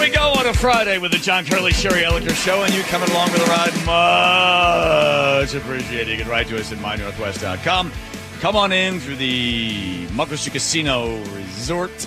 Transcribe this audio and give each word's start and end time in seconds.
we 0.00 0.08
go 0.08 0.32
on 0.32 0.46
a 0.46 0.54
Friday 0.54 0.96
with 0.96 1.12
the 1.12 1.18
John 1.18 1.44
Curley 1.44 1.72
Sherry 1.72 2.02
Ellinger 2.02 2.34
Show, 2.34 2.62
and 2.62 2.72
you 2.72 2.82
coming 2.84 3.10
along 3.10 3.28
for 3.28 3.38
the 3.38 3.44
ride. 3.44 3.74
Much 3.86 5.54
appreciated. 5.54 6.08
You 6.08 6.16
can 6.16 6.28
write 6.28 6.46
to 6.48 6.58
us 6.58 6.72
at 6.72 6.78
mynorthwest.com. 6.78 7.92
Come 8.40 8.56
on 8.56 8.72
in 8.72 8.98
through 8.98 9.16
the 9.16 10.06
Muckleshoot 10.08 10.52
Casino 10.52 11.18
Resort 11.34 12.06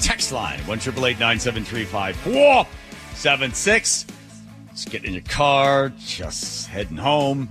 text 0.00 0.32
line 0.32 0.58
one 0.60 0.78
triple 0.78 1.06
eight 1.06 1.18
nine 1.20 1.38
seven 1.38 1.64
three 1.64 1.84
five 1.84 2.16
four 2.16 2.66
seven 3.14 3.52
six. 3.52 4.04
Just 4.70 4.90
get 4.90 5.04
in 5.04 5.12
your 5.12 5.22
car, 5.22 5.92
just 5.98 6.66
heading 6.66 6.96
home. 6.96 7.48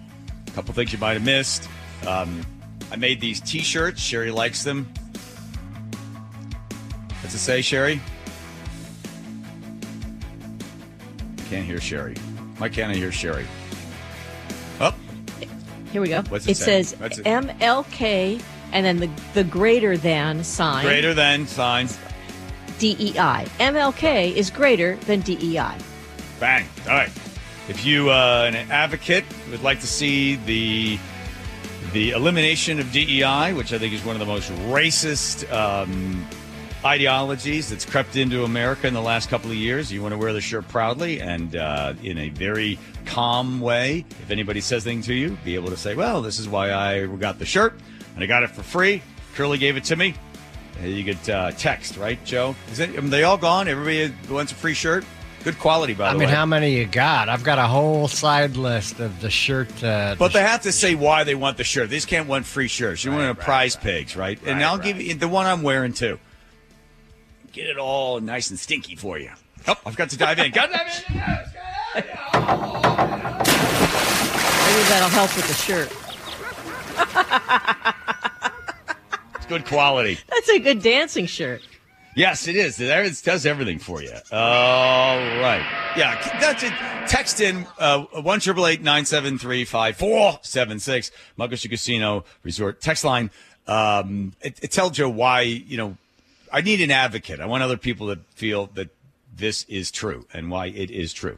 A 0.47 0.51
couple 0.51 0.73
things 0.73 0.91
you 0.91 0.99
might 0.99 1.13
have 1.13 1.23
missed. 1.25 1.69
Um, 2.05 2.45
I 2.91 2.97
made 2.97 3.21
these 3.21 3.39
T-shirts. 3.39 4.01
Sherry 4.01 4.31
likes 4.31 4.63
them. 4.63 4.91
What's 7.21 7.33
it 7.35 7.39
say, 7.39 7.61
Sherry? 7.61 8.01
Can't 11.49 11.65
hear 11.65 11.79
Sherry. 11.79 12.15
Why 12.57 12.69
can't 12.69 12.91
I 12.91 12.95
hear 12.95 13.11
Sherry? 13.11 13.45
Oh, 14.81 14.93
Here 15.91 16.01
we 16.01 16.09
go. 16.09 16.21
What's 16.23 16.45
it 16.47 16.51
it 16.51 16.55
say? 16.57 16.83
says 16.83 16.93
it- 17.19 17.23
MLK 17.25 18.41
and 18.73 18.85
then 18.85 18.97
the, 18.97 19.09
the 19.33 19.43
greater 19.43 19.95
than 19.97 20.43
sign 20.43 20.83
greater 20.83 21.13
than 21.13 21.47
signs. 21.47 21.97
DEI. 22.79 23.45
MLK 23.59 24.35
is 24.35 24.51
greater 24.51 24.97
than 25.07 25.21
DEI. 25.21 25.73
Bang. 26.39 26.67
All 26.87 26.93
right. 26.93 27.09
If 27.69 27.85
you, 27.85 28.09
uh, 28.09 28.45
an 28.47 28.55
advocate, 28.71 29.25
would 29.49 29.63
like 29.63 29.79
to 29.81 29.87
see 29.87 30.35
the 30.35 30.99
the 31.93 32.11
elimination 32.11 32.79
of 32.79 32.91
DEI, 32.91 33.53
which 33.53 33.71
I 33.73 33.77
think 33.77 33.93
is 33.93 34.03
one 34.03 34.15
of 34.15 34.19
the 34.19 34.25
most 34.25 34.51
racist 34.69 35.49
um, 35.51 36.27
ideologies 36.87 37.69
that's 37.69 37.85
crept 37.85 38.15
into 38.15 38.45
America 38.45 38.87
in 38.87 38.93
the 38.93 39.01
last 39.01 39.29
couple 39.29 39.51
of 39.51 39.57
years, 39.57 39.91
you 39.91 40.01
want 40.01 40.13
to 40.13 40.17
wear 40.17 40.31
the 40.31 40.41
shirt 40.41 40.67
proudly 40.69 41.19
and 41.19 41.55
uh, 41.55 41.93
in 42.01 42.17
a 42.17 42.29
very 42.29 42.79
calm 43.05 43.59
way. 43.59 44.05
If 44.21 44.31
anybody 44.31 44.61
says 44.61 44.87
anything 44.87 45.03
to 45.03 45.13
you, 45.13 45.37
be 45.43 45.55
able 45.55 45.69
to 45.69 45.77
say, 45.77 45.95
"Well, 45.95 46.21
this 46.21 46.39
is 46.39 46.47
why 46.47 46.71
I 46.71 47.05
got 47.05 47.39
the 47.39 47.45
shirt, 47.45 47.73
and 48.15 48.23
I 48.23 48.27
got 48.27 48.43
it 48.43 48.51
for 48.51 48.63
free. 48.63 49.03
Curley 49.35 49.57
gave 49.57 49.75
it 49.77 49.83
to 49.85 49.95
me." 49.95 50.15
You 50.81 51.03
get 51.03 51.27
uh, 51.29 51.51
text, 51.51 51.97
right, 51.97 52.23
Joe? 52.23 52.55
Is 52.71 52.79
it, 52.79 52.95
are 52.97 53.01
they 53.01 53.23
all 53.23 53.37
gone? 53.37 53.67
Everybody 53.67 54.13
wants 54.29 54.51
a 54.51 54.55
free 54.55 54.75
shirt. 54.75 55.03
Good 55.43 55.59
quality, 55.59 55.93
by 55.93 56.11
the 56.11 56.17
way. 56.17 56.25
I 56.25 56.27
mean, 56.27 56.29
way. 56.29 56.35
how 56.35 56.45
many 56.45 56.77
you 56.77 56.85
got? 56.85 57.29
I've 57.29 57.43
got 57.43 57.57
a 57.57 57.67
whole 57.67 58.07
side 58.07 58.57
list 58.57 58.99
of 58.99 59.19
the 59.21 59.29
shirt. 59.29 59.69
Uh, 59.83 60.15
But 60.17 60.33
the 60.33 60.39
they 60.39 60.45
have 60.45 60.61
to 60.63 60.71
say 60.71 60.93
why 60.95 61.23
they 61.23 61.35
want 61.35 61.57
the 61.57 61.63
shirt. 61.63 61.89
They 61.89 61.97
just 61.97 62.07
can't 62.07 62.27
want 62.27 62.45
free 62.45 62.67
shirts. 62.67 63.03
You 63.03 63.11
want 63.11 63.29
a 63.29 63.35
prize 63.35 63.75
pigs, 63.75 64.15
right? 64.15 64.39
and 64.45 64.63
I'll 64.63 64.77
right. 64.77 64.83
give 64.83 65.01
you 65.01 65.13
the 65.15 65.27
one 65.27 65.45
I'm 65.45 65.63
wearing 65.63 65.93
too. 65.93 66.19
Get 67.51 67.67
it 67.67 67.77
all 67.77 68.19
nice 68.19 68.49
and 68.49 68.59
stinky 68.59 68.95
for 68.95 69.17
you. 69.17 69.31
Oh, 69.67 69.75
I've 69.85 69.95
got 69.95 70.09
to 70.11 70.17
dive 70.17 70.39
in. 70.39 70.51
Got 70.51 70.67
to 70.67 70.73
dive 70.73 71.05
in. 71.05 72.03
Maybe 74.67 74.83
that'll 74.89 75.09
help 75.09 75.35
with 75.35 75.47
the 75.47 75.53
shirt. 75.53 75.91
It's 79.35 79.45
good 79.45 79.65
quality. 79.65 80.19
That's 80.29 80.49
a 80.49 80.59
good 80.59 80.81
dancing 80.81 81.25
shirt. 81.25 81.61
Yes, 82.15 82.47
it 82.47 82.55
is. 82.55 82.77
There 82.77 83.03
it 83.03 83.21
does 83.23 83.45
everything 83.45 83.77
for 83.77 84.01
you. 84.01 84.11
All 84.31 85.17
right. 85.17 85.63
Yeah, 85.95 86.15
that's 86.39 86.63
it. 86.63 86.73
Text 87.07 87.39
in 87.41 87.67
uh, 87.77 88.05
one 88.23 88.39
triple 88.39 88.65
eight 88.65 88.81
nine 88.81 89.05
seven 89.05 89.37
three 89.37 89.65
five 89.65 89.97
four 89.97 90.39
seven 90.41 90.79
six. 90.79 91.11
Muckleshoot 91.37 91.69
Casino 91.69 92.25
Resort 92.41 92.81
text 92.81 93.03
line. 93.03 93.29
Um, 93.67 94.33
it, 94.41 94.57
it 94.63 94.71
tell 94.71 94.89
Joe 94.89 95.09
why 95.09 95.41
you 95.41 95.77
know 95.77 95.95
I 96.51 96.61
need 96.61 96.81
an 96.81 96.91
advocate. 96.91 97.39
I 97.39 97.45
want 97.45 97.63
other 97.63 97.77
people 97.77 98.13
to 98.13 98.21
feel 98.35 98.67
that 98.73 98.89
this 99.35 99.65
is 99.65 99.91
true 99.91 100.25
and 100.33 100.49
why 100.49 100.67
it 100.67 100.89
is 100.89 101.13
true. 101.13 101.37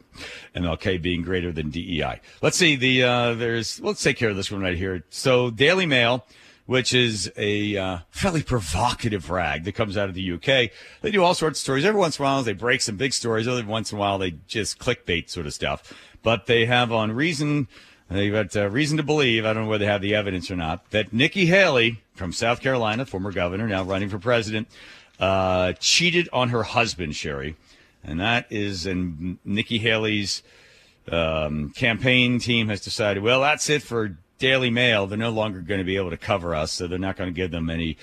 MLK 0.55 1.02
being 1.02 1.21
greater 1.21 1.52
than 1.52 1.69
DEI. 1.69 2.21
Let's 2.41 2.57
see 2.57 2.75
the 2.75 3.03
uh, 3.03 3.33
there's 3.33 3.80
let's 3.81 4.02
take 4.02 4.17
care 4.17 4.30
of 4.30 4.36
this 4.36 4.52
one 4.52 4.61
right 4.61 4.77
here. 4.77 5.03
So 5.09 5.49
Daily 5.49 5.86
Mail 5.86 6.25
which 6.70 6.93
is 6.93 7.31
a 7.36 7.75
uh, 7.75 7.97
fairly 8.11 8.43
provocative 8.43 9.31
rag 9.31 9.64
that 9.64 9.71
comes 9.71 9.97
out 9.97 10.08
of 10.08 10.14
the 10.14 10.33
UK. 10.33 10.70
They 11.02 11.09
do 11.09 11.23
all 11.23 11.33
sorts 11.33 11.59
of 11.59 11.64
stories. 11.64 11.83
Every 11.83 11.99
once 11.99 12.20
in 12.20 12.23
a 12.23 12.27
while, 12.27 12.43
they 12.43 12.53
break 12.53 12.81
some 12.81 12.95
big 12.95 13.11
stories. 13.11 13.47
Every 13.47 13.64
once 13.64 13.91
in 13.91 13.97
a 13.97 13.99
while, 13.99 14.20
they 14.20 14.36
just 14.45 14.77
clickbait 14.77 15.31
sort 15.31 15.47
of 15.47 15.53
stuff. 15.55 15.91
But 16.21 16.45
they 16.45 16.67
have 16.67 16.91
on 16.91 17.11
reason, 17.11 17.67
they've 18.08 18.31
got 18.31 18.55
uh, 18.55 18.70
reason 18.70 18.97
to 18.97 19.03
believe, 19.03 19.45
I 19.45 19.53
don't 19.53 19.64
know 19.64 19.70
whether 19.71 19.83
they 19.83 19.91
have 19.91 20.03
the 20.03 20.14
evidence 20.14 20.52
or 20.52 20.58
not, 20.58 20.87
that 20.91 21.11
Nikki 21.11 21.47
Haley 21.47 22.03
from 22.14 22.31
South 22.31 22.61
Carolina, 22.61 23.03
former 23.03 23.31
governor, 23.31 23.67
now 23.67 23.81
running 23.81 24.09
for 24.09 24.20
president, 24.20 24.67
uh, 25.19 25.73
cheated 25.73 26.30
on 26.31 26.49
her 26.49 26.63
husband, 26.63 27.15
Sherry. 27.15 27.55
And 28.03 28.19
that 28.19 28.47
is, 28.49 28.85
and 28.85 29.37
Nikki 29.43 29.77
Haley's 29.80 30.41
um, 31.11 31.71
campaign 31.71 32.39
team 32.39 32.69
has 32.69 32.81
decided, 32.81 33.23
well, 33.23 33.41
that's 33.41 33.69
it 33.69 33.81
for 33.81 34.17
Daily 34.37 34.69
Mail. 34.69 35.05
They're 35.05 35.17
no 35.17 35.31
longer 35.31 35.59
going 35.59 35.79
to 35.79 35.85
be 35.85 35.97
able 35.97 36.11
to 36.11 36.17
cover 36.17 36.55
us, 36.55 36.71
so 36.71 36.87
they're 36.87 36.97
not 36.97 37.17
going 37.17 37.29
to 37.29 37.35
give 37.35 37.52
them 37.52 37.69
any 37.69 37.97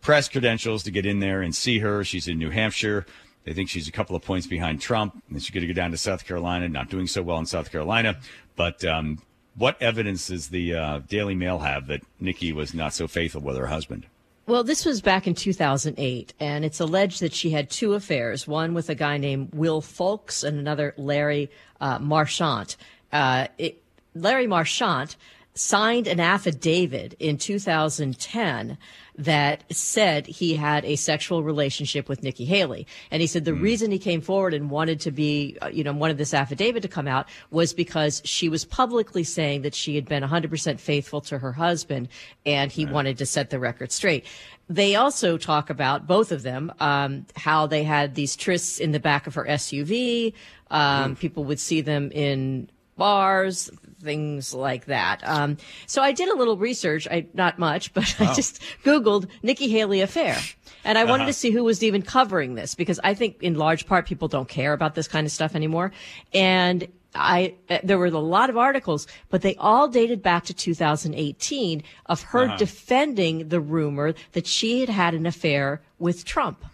press 0.00 0.28
credentials 0.28 0.82
to 0.84 0.90
get 0.90 1.06
in 1.06 1.20
there 1.20 1.42
and 1.42 1.54
see 1.54 1.80
her. 1.80 2.04
She's 2.04 2.28
in 2.28 2.38
New 2.38 2.50
Hampshire. 2.50 3.06
They 3.44 3.52
think 3.52 3.68
she's 3.68 3.88
a 3.88 3.92
couple 3.92 4.14
of 4.14 4.22
points 4.22 4.46
behind 4.46 4.80
Trump, 4.80 5.20
and 5.28 5.42
she's 5.42 5.50
going 5.50 5.66
to 5.66 5.72
go 5.72 5.76
down 5.76 5.90
to 5.90 5.98
South 5.98 6.24
Carolina. 6.24 6.68
Not 6.68 6.88
doing 6.88 7.08
so 7.08 7.22
well 7.22 7.38
in 7.38 7.46
South 7.46 7.72
Carolina, 7.72 8.20
but 8.54 8.84
um, 8.84 9.20
what 9.56 9.80
evidence 9.82 10.28
does 10.28 10.48
the 10.48 10.74
uh, 10.74 10.98
Daily 11.08 11.34
Mail 11.34 11.58
have 11.58 11.88
that 11.88 12.02
Nikki 12.20 12.52
was 12.52 12.72
not 12.72 12.94
so 12.94 13.08
faithful 13.08 13.40
with 13.40 13.56
her 13.56 13.66
husband? 13.66 14.06
Well, 14.44 14.64
this 14.64 14.84
was 14.84 15.00
back 15.00 15.28
in 15.28 15.34
2008, 15.34 16.34
and 16.40 16.64
it's 16.64 16.80
alleged 16.80 17.20
that 17.20 17.32
she 17.32 17.50
had 17.50 17.70
two 17.70 17.94
affairs 17.94 18.44
one 18.46 18.74
with 18.74 18.90
a 18.90 18.94
guy 18.96 19.16
named 19.16 19.54
Will 19.54 19.80
Folks 19.80 20.42
and 20.42 20.58
another 20.58 20.94
Larry 20.96 21.48
uh, 21.80 22.00
Marchant. 22.00 22.76
Uh, 23.12 23.46
it, 23.56 23.80
Larry 24.16 24.48
Marchant 24.48 25.16
signed 25.54 26.06
an 26.06 26.18
affidavit 26.18 27.14
in 27.18 27.36
2010 27.36 28.78
that 29.16 29.62
said 29.70 30.26
he 30.26 30.56
had 30.56 30.84
a 30.86 30.96
sexual 30.96 31.42
relationship 31.42 32.08
with 32.08 32.22
Nikki 32.22 32.46
Haley. 32.46 32.86
And 33.10 33.20
he 33.20 33.26
said 33.26 33.44
the 33.44 33.52
reason 33.52 33.90
he 33.90 33.98
came 33.98 34.22
forward 34.22 34.54
and 34.54 34.70
wanted 34.70 35.00
to 35.00 35.10
be, 35.10 35.58
uh, 35.60 35.68
you 35.68 35.84
know, 35.84 35.92
wanted 35.92 36.16
this 36.16 36.32
affidavit 36.32 36.82
to 36.82 36.88
come 36.88 37.06
out 37.06 37.28
was 37.50 37.74
because 37.74 38.22
she 38.24 38.48
was 38.48 38.64
publicly 38.64 39.24
saying 39.24 39.62
that 39.62 39.74
she 39.74 39.94
had 39.94 40.06
been 40.06 40.22
100% 40.22 40.80
faithful 40.80 41.20
to 41.22 41.38
her 41.38 41.52
husband 41.52 42.08
and 42.46 42.72
he 42.72 42.86
wanted 42.86 43.18
to 43.18 43.26
set 43.26 43.50
the 43.50 43.58
record 43.58 43.92
straight. 43.92 44.24
They 44.70 44.96
also 44.96 45.36
talk 45.36 45.68
about, 45.68 46.06
both 46.06 46.32
of 46.32 46.42
them, 46.42 46.72
um, 46.80 47.26
how 47.36 47.66
they 47.66 47.82
had 47.82 48.14
these 48.14 48.34
trysts 48.36 48.80
in 48.80 48.92
the 48.92 49.00
back 49.00 49.26
of 49.26 49.34
her 49.34 49.44
SUV. 49.44 50.32
Um, 50.70 51.16
people 51.16 51.44
would 51.44 51.60
see 51.60 51.82
them 51.82 52.10
in 52.12 52.70
bars, 53.02 53.68
things 54.00 54.54
like 54.54 54.84
that. 54.84 55.22
Um, 55.24 55.56
so 55.86 56.02
I 56.02 56.12
did 56.12 56.28
a 56.28 56.36
little 56.36 56.56
research, 56.56 57.08
I, 57.10 57.26
not 57.34 57.58
much, 57.58 57.92
but 57.94 58.14
I 58.20 58.32
just 58.32 58.62
Googled 58.84 59.28
Nikki 59.42 59.68
Haley 59.68 60.02
affair. 60.02 60.38
And 60.84 60.96
I 60.96 61.02
wanted 61.02 61.26
to 61.26 61.32
see 61.32 61.50
who 61.50 61.64
was 61.64 61.82
even 61.82 62.02
covering 62.02 62.54
this 62.54 62.76
because 62.76 63.00
I 63.02 63.14
think 63.14 63.42
in 63.42 63.54
large 63.54 63.86
part 63.86 64.06
people 64.06 64.28
don't 64.28 64.48
care 64.48 64.72
about 64.72 64.94
this 64.94 65.08
kind 65.08 65.26
of 65.26 65.32
stuff 65.32 65.56
anymore. 65.56 65.90
And 66.32 66.86
I, 67.12 67.56
uh, 67.68 67.78
there 67.82 67.98
were 67.98 68.06
a 68.06 68.10
lot 68.10 68.50
of 68.50 68.56
articles, 68.56 69.08
but 69.30 69.42
they 69.42 69.56
all 69.56 69.88
dated 69.88 70.22
back 70.22 70.44
to 70.44 70.54
2018 70.54 71.82
of 72.06 72.22
her 72.22 72.56
defending 72.56 73.48
the 73.48 73.60
rumor 73.60 74.14
that 74.30 74.46
she 74.46 74.78
had 74.78 74.90
had 74.90 75.14
an 75.14 75.26
affair 75.26 75.82
with 75.98 76.24
Trump. 76.24 76.64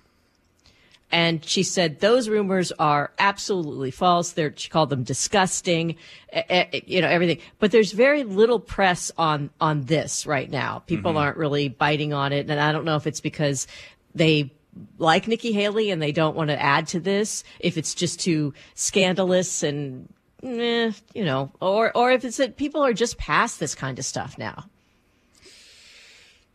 And 1.10 1.42
she 1.44 1.62
said 1.62 2.00
those 2.00 2.28
rumors 2.28 2.70
are 2.72 3.12
absolutely 3.18 3.90
false. 3.90 4.32
They're, 4.32 4.52
she 4.54 4.68
called 4.68 4.90
them 4.90 5.04
disgusting, 5.04 5.96
eh, 6.32 6.42
eh, 6.50 6.80
you 6.86 7.00
know, 7.00 7.08
everything. 7.08 7.38
But 7.58 7.70
there's 7.70 7.92
very 7.92 8.24
little 8.24 8.60
press 8.60 9.10
on, 9.16 9.50
on 9.60 9.84
this 9.84 10.26
right 10.26 10.50
now. 10.50 10.80
People 10.80 11.16
aren't 11.16 11.38
really 11.38 11.68
biting 11.68 12.12
on 12.12 12.32
it. 12.32 12.50
And 12.50 12.60
I 12.60 12.72
don't 12.72 12.84
know 12.84 12.96
if 12.96 13.06
it's 13.06 13.20
because 13.20 13.66
they 14.14 14.52
like 14.98 15.26
Nikki 15.26 15.52
Haley 15.52 15.90
and 15.90 16.00
they 16.00 16.12
don't 16.12 16.36
want 16.36 16.50
to 16.50 16.60
add 16.60 16.86
to 16.88 17.00
this, 17.00 17.42
if 17.58 17.78
it's 17.78 17.94
just 17.94 18.20
too 18.20 18.52
scandalous 18.74 19.62
and, 19.62 20.12
eh, 20.42 20.92
you 21.14 21.24
know, 21.24 21.50
or, 21.60 21.96
or 21.96 22.12
if 22.12 22.24
it's 22.24 22.36
that 22.36 22.56
people 22.56 22.84
are 22.84 22.92
just 22.92 23.16
past 23.16 23.60
this 23.60 23.74
kind 23.74 23.98
of 23.98 24.04
stuff 24.04 24.36
now. 24.36 24.66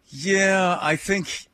Yeah, 0.09 0.77
I 0.79 0.95
think 0.95 1.47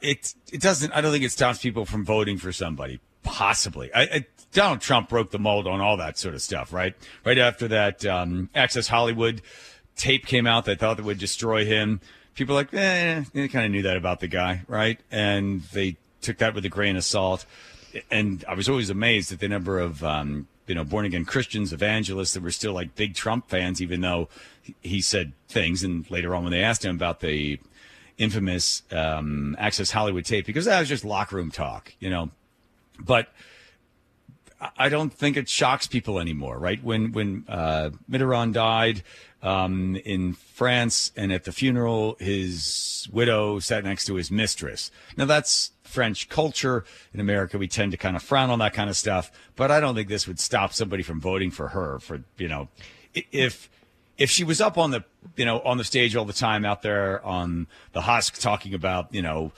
it 0.00 0.34
it 0.52 0.60
doesn't. 0.60 0.92
I 0.92 1.00
don't 1.00 1.12
think 1.12 1.24
it 1.24 1.32
stops 1.32 1.60
people 1.60 1.84
from 1.84 2.04
voting 2.04 2.38
for 2.38 2.52
somebody. 2.52 3.00
Possibly, 3.22 3.92
I, 3.92 4.02
I, 4.02 4.26
Donald 4.52 4.80
Trump 4.80 5.08
broke 5.08 5.30
the 5.30 5.38
mold 5.38 5.66
on 5.66 5.80
all 5.80 5.96
that 5.96 6.16
sort 6.18 6.34
of 6.34 6.42
stuff. 6.42 6.72
Right, 6.72 6.94
right 7.24 7.38
after 7.38 7.68
that, 7.68 8.04
um, 8.04 8.50
Access 8.54 8.88
Hollywood 8.88 9.42
tape 9.96 10.26
came 10.26 10.46
out 10.46 10.64
they 10.66 10.74
thought 10.74 10.98
that 10.98 11.04
would 11.04 11.18
destroy 11.18 11.64
him. 11.64 12.00
People 12.34 12.54
like, 12.54 12.72
eh, 12.74 13.24
they 13.32 13.48
kind 13.48 13.64
of 13.64 13.72
knew 13.72 13.82
that 13.82 13.96
about 13.96 14.20
the 14.20 14.28
guy, 14.28 14.62
right? 14.68 15.00
And 15.10 15.62
they 15.72 15.96
took 16.20 16.38
that 16.38 16.54
with 16.54 16.64
a 16.66 16.68
grain 16.68 16.96
of 16.96 17.04
salt. 17.04 17.46
And 18.10 18.44
I 18.46 18.54
was 18.54 18.68
always 18.68 18.90
amazed 18.90 19.32
at 19.32 19.40
the 19.40 19.48
number 19.48 19.78
of 19.78 20.04
um, 20.04 20.46
you 20.66 20.74
know 20.74 20.84
born 20.84 21.06
again 21.06 21.24
Christians, 21.24 21.72
evangelists 21.72 22.34
that 22.34 22.42
were 22.42 22.50
still 22.50 22.72
like 22.72 22.94
big 22.94 23.14
Trump 23.14 23.48
fans, 23.48 23.80
even 23.80 24.02
though 24.02 24.28
he 24.82 25.00
said 25.00 25.32
things. 25.48 25.82
And 25.82 26.08
later 26.10 26.34
on, 26.34 26.42
when 26.42 26.52
they 26.52 26.62
asked 26.62 26.84
him 26.84 26.94
about 26.94 27.20
the 27.20 27.58
infamous 28.18 28.82
um, 28.92 29.56
Access 29.58 29.90
Hollywood 29.90 30.24
tape, 30.24 30.46
because 30.46 30.64
that 30.64 30.80
was 30.80 30.88
just 30.88 31.04
locker 31.04 31.36
room 31.36 31.50
talk, 31.50 31.92
you 32.00 32.10
know, 32.10 32.30
but 32.98 33.28
I 34.78 34.88
don't 34.88 35.12
think 35.12 35.36
it 35.36 35.48
shocks 35.48 35.86
people 35.86 36.18
anymore, 36.18 36.58
right? 36.58 36.82
When 36.82 37.12
when 37.12 37.44
uh, 37.48 37.90
Mitterrand 38.10 38.54
died 38.54 39.02
um, 39.42 39.96
in 39.96 40.32
France, 40.32 41.12
and 41.16 41.30
at 41.30 41.44
the 41.44 41.52
funeral, 41.52 42.16
his 42.18 43.06
widow 43.12 43.58
sat 43.58 43.84
next 43.84 44.06
to 44.06 44.14
his 44.14 44.30
mistress. 44.30 44.90
Now 45.16 45.26
that's 45.26 45.72
French 45.84 46.28
culture. 46.28 46.84
In 47.12 47.20
America, 47.20 47.58
we 47.58 47.68
tend 47.68 47.92
to 47.92 47.98
kind 47.98 48.16
of 48.16 48.22
frown 48.22 48.48
on 48.48 48.58
that 48.60 48.72
kind 48.72 48.88
of 48.88 48.96
stuff, 48.96 49.30
but 49.56 49.70
I 49.70 49.78
don't 49.78 49.94
think 49.94 50.08
this 50.08 50.26
would 50.26 50.40
stop 50.40 50.72
somebody 50.72 51.02
from 51.02 51.20
voting 51.20 51.50
for 51.50 51.68
her. 51.68 51.98
For 51.98 52.22
you 52.38 52.48
know, 52.48 52.68
if 53.14 53.68
if 54.18 54.30
she 54.30 54.44
was 54.44 54.60
up 54.60 54.78
on 54.78 54.90
the 54.90 55.04
you 55.36 55.44
know 55.44 55.60
on 55.60 55.78
the 55.78 55.84
stage 55.84 56.16
all 56.16 56.24
the 56.24 56.32
time 56.32 56.64
out 56.64 56.82
there 56.82 57.24
on 57.24 57.66
the 57.92 58.02
husk 58.02 58.38
talking 58.38 58.74
about 58.74 59.12
you 59.12 59.22
know 59.22 59.52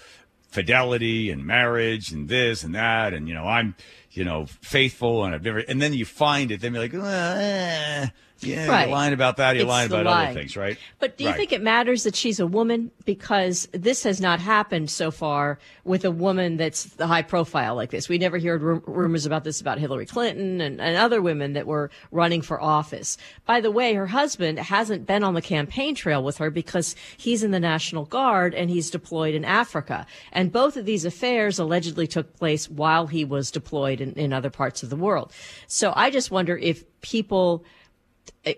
fidelity 0.48 1.30
and 1.30 1.44
marriage 1.44 2.10
and 2.10 2.28
this 2.28 2.64
and 2.64 2.74
that 2.74 3.12
and 3.12 3.28
you 3.28 3.34
know 3.34 3.46
I'm 3.46 3.74
you 4.12 4.24
know 4.24 4.46
faithful 4.46 5.24
and 5.24 5.34
I've 5.34 5.42
never 5.44 5.58
and 5.58 5.80
then 5.80 5.92
you 5.92 6.04
find 6.04 6.50
it 6.50 6.60
then 6.60 6.74
you're 6.74 6.82
like 6.82 6.94
eh, 6.94 8.08
yeah, 8.40 8.66
Right. 8.68 8.82
you're 8.88 8.96
lying 8.96 9.12
about 9.12 9.36
that. 9.38 9.54
You're 9.56 9.62
It's 9.64 9.68
lying 9.68 9.86
about 9.90 10.04
lying. 10.06 10.30
other 10.30 10.40
things, 10.40 10.56
right? 10.56 10.76
But 10.98 11.16
do 11.16 11.24
you 11.24 11.30
Right. 11.30 11.36
think 11.36 11.52
it 11.52 11.62
matters 11.62 12.04
that 12.04 12.14
she's 12.14 12.38
a 12.40 12.46
woman? 12.46 12.90
Because 13.04 13.68
this 13.72 14.02
has 14.04 14.20
not 14.20 14.40
happened 14.40 14.90
so 14.90 15.10
far 15.10 15.58
with 15.84 16.04
a 16.04 16.10
woman 16.10 16.56
that's 16.56 16.84
the 16.84 17.06
high 17.06 17.22
profile 17.22 17.74
like 17.74 17.90
this. 17.90 18.08
We 18.08 18.18
never 18.18 18.38
heard 18.38 18.62
rum- 18.62 18.82
rumors 18.86 19.26
about 19.26 19.44
this 19.44 19.60
about 19.60 19.78
Hillary 19.78 20.06
Clinton 20.06 20.60
and, 20.60 20.80
and 20.80 20.96
other 20.96 21.20
women 21.22 21.54
that 21.54 21.66
were 21.66 21.90
running 22.12 22.42
for 22.42 22.60
office. 22.62 23.16
By 23.46 23.60
the 23.60 23.70
way, 23.70 23.94
her 23.94 24.06
husband 24.08 24.58
hasn't 24.58 25.06
been 25.06 25.24
on 25.24 25.34
the 25.34 25.42
campaign 25.42 25.94
trail 25.94 26.22
with 26.22 26.38
her 26.38 26.50
because 26.50 26.94
he's 27.16 27.42
in 27.42 27.50
the 27.50 27.60
National 27.60 28.04
Guard 28.04 28.54
and 28.54 28.70
he's 28.70 28.90
deployed 28.90 29.34
in 29.34 29.44
Africa. 29.44 30.06
And 30.32 30.52
both 30.52 30.76
of 30.76 30.84
these 30.84 31.04
affairs 31.04 31.58
allegedly 31.58 32.06
took 32.06 32.36
place 32.36 32.68
while 32.68 33.06
he 33.06 33.24
was 33.24 33.50
deployed 33.50 34.00
in, 34.00 34.12
in 34.14 34.32
other 34.32 34.50
parts 34.50 34.82
of 34.82 34.90
the 34.90 34.96
world. 34.96 35.32
So 35.66 35.92
I 35.96 36.10
just 36.10 36.30
wonder 36.30 36.56
if 36.56 36.84
people 37.00 37.64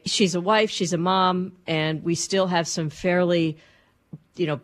she's 0.04 0.34
a 0.34 0.40
wife, 0.40 0.70
she's 0.70 0.92
a 0.92 0.98
mom, 0.98 1.52
and 1.66 2.02
we 2.02 2.14
still 2.14 2.46
have 2.46 2.66
some 2.66 2.90
fairly, 2.90 3.56
you 4.36 4.46
know, 4.46 4.60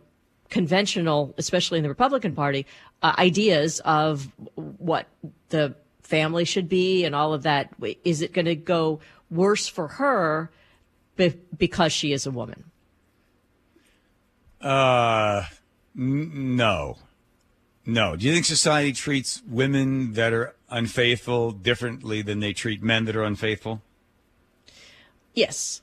conventional, 0.49 1.35
especially 1.39 1.79
in 1.79 1.83
the 1.83 1.89
Republican 1.89 2.35
Party, 2.35 2.67
uh, 3.03 3.15
ideas 3.19 3.81
of 3.81 4.31
what 4.55 5.07
the 5.49 5.75
family 6.03 6.45
should 6.45 6.69
be 6.69 7.05
and 7.05 7.15
all 7.15 7.35
of 7.35 7.43
that. 7.43 7.75
Is 8.05 8.23
it 8.23 8.33
going 8.33 8.47
to 8.47 8.55
go 8.55 9.01
worse 9.31 9.67
for 9.67 9.89
her 9.89 10.51
be- 11.17 11.35
because 11.57 11.93
she 11.93 12.13
is 12.13 12.27
a 12.27 12.31
woman? 12.31 12.65
Uh, 14.61 15.45
n- 15.97 16.57
no, 16.57 16.99
no. 17.85 18.17
Do 18.17 18.27
you 18.27 18.33
think 18.33 18.45
society 18.45 18.93
treats 18.93 19.43
women 19.47 20.15
that 20.15 20.33
are 20.33 20.55
unfaithful 20.71 21.53
differently 21.53 22.23
than 22.23 22.41
they 22.41 22.53
treat 22.53 22.83
men 22.83 23.05
that 23.05 23.17
are 23.17 23.25
unfaithful? 23.25 23.83
Yes. 25.37 25.83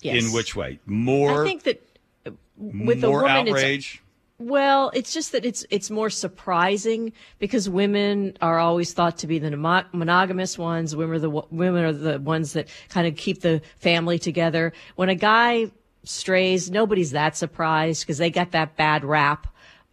Yes. 0.00 0.24
In 0.24 0.32
which 0.32 0.56
way? 0.56 0.80
More, 0.86 1.42
I 1.44 1.46
think 1.46 1.64
that 1.64 1.82
uh, 2.26 2.30
with 2.56 3.04
a 3.04 3.08
more 3.08 3.22
woman, 3.22 3.48
it's 3.48 3.58
outrage. 3.58 4.02
Well, 4.38 4.90
it's 4.94 5.12
just 5.12 5.32
that 5.32 5.44
it's 5.44 5.64
it's 5.70 5.90
more 5.90 6.10
surprising 6.10 7.12
because 7.38 7.68
women 7.68 8.36
are 8.40 8.58
always 8.58 8.92
thought 8.92 9.18
to 9.18 9.26
be 9.26 9.38
the 9.38 9.50
monogamous 9.92 10.58
ones. 10.58 10.96
Women 10.96 11.16
are 11.16 11.18
the 11.20 11.30
women 11.30 11.84
are 11.84 11.92
the 11.92 12.18
ones 12.18 12.54
that 12.54 12.68
kind 12.88 13.06
of 13.06 13.16
keep 13.16 13.42
the 13.42 13.60
family 13.76 14.18
together. 14.18 14.72
When 14.96 15.08
a 15.08 15.14
guy 15.14 15.70
strays, 16.04 16.70
nobody's 16.70 17.12
that 17.12 17.36
surprised 17.36 18.02
because 18.02 18.18
they 18.18 18.30
got 18.30 18.50
that 18.52 18.76
bad 18.76 19.04
rap 19.04 19.46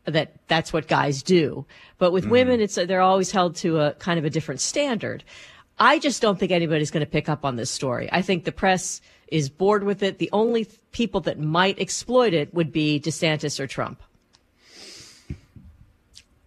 that 0.06 0.34
that's 0.48 0.74
what 0.74 0.88
guys 0.88 1.22
do. 1.22 1.66
But 1.98 2.12
with 2.12 2.26
women, 2.26 2.62
it's 2.62 2.76
they're 2.76 3.02
always 3.02 3.32
held 3.32 3.56
to 3.58 3.80
a 3.80 3.94
kind 3.94 4.18
of 4.18 4.26
a 4.26 4.30
different 4.30 4.62
standard. 4.62 5.24
I 5.80 6.00
just 6.00 6.22
don't 6.22 6.38
think 6.38 6.52
anybody's 6.52 6.92
going 6.92 7.06
to 7.06 7.10
pick 7.12 7.30
up 7.30 7.46
on 7.46 7.56
this 7.56 7.72
story. 7.72 8.10
I 8.12 8.22
think 8.22 8.44
the 8.44 8.52
press 8.52 9.02
is 9.30 9.50
bored 9.50 9.84
with 9.84 10.04
it. 10.04 10.18
The 10.18 10.30
only 10.34 10.66
th- 10.66 10.78
people 10.92 11.22
that 11.22 11.40
might 11.40 11.80
exploit 11.80 12.34
it 12.34 12.54
would 12.54 12.72
be 12.72 13.00
DeSantis 13.00 13.60
or 13.60 13.68
Trump. 13.68 14.02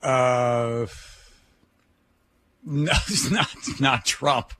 Uh, 0.02 0.86
no, 2.64 2.92
it's 3.08 3.30
not 3.30 3.48
not 3.80 4.04
Trump. 4.04 4.52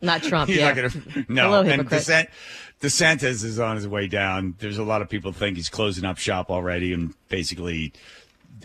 Not 0.00 0.22
Trump. 0.22 0.48
He's 0.48 0.58
yeah. 0.58 0.72
not 0.72 0.76
gonna. 0.76 1.26
No, 1.28 1.44
Hello, 1.44 1.62
and 1.62 1.88
DeSantis 2.80 3.44
is 3.44 3.58
on 3.58 3.76
his 3.76 3.88
way 3.88 4.06
down. 4.06 4.54
There's 4.58 4.78
a 4.78 4.84
lot 4.84 5.02
of 5.02 5.08
people 5.08 5.32
think 5.32 5.56
he's 5.56 5.68
closing 5.68 6.04
up 6.04 6.18
shop 6.18 6.50
already, 6.50 6.92
and 6.92 7.14
basically, 7.28 7.92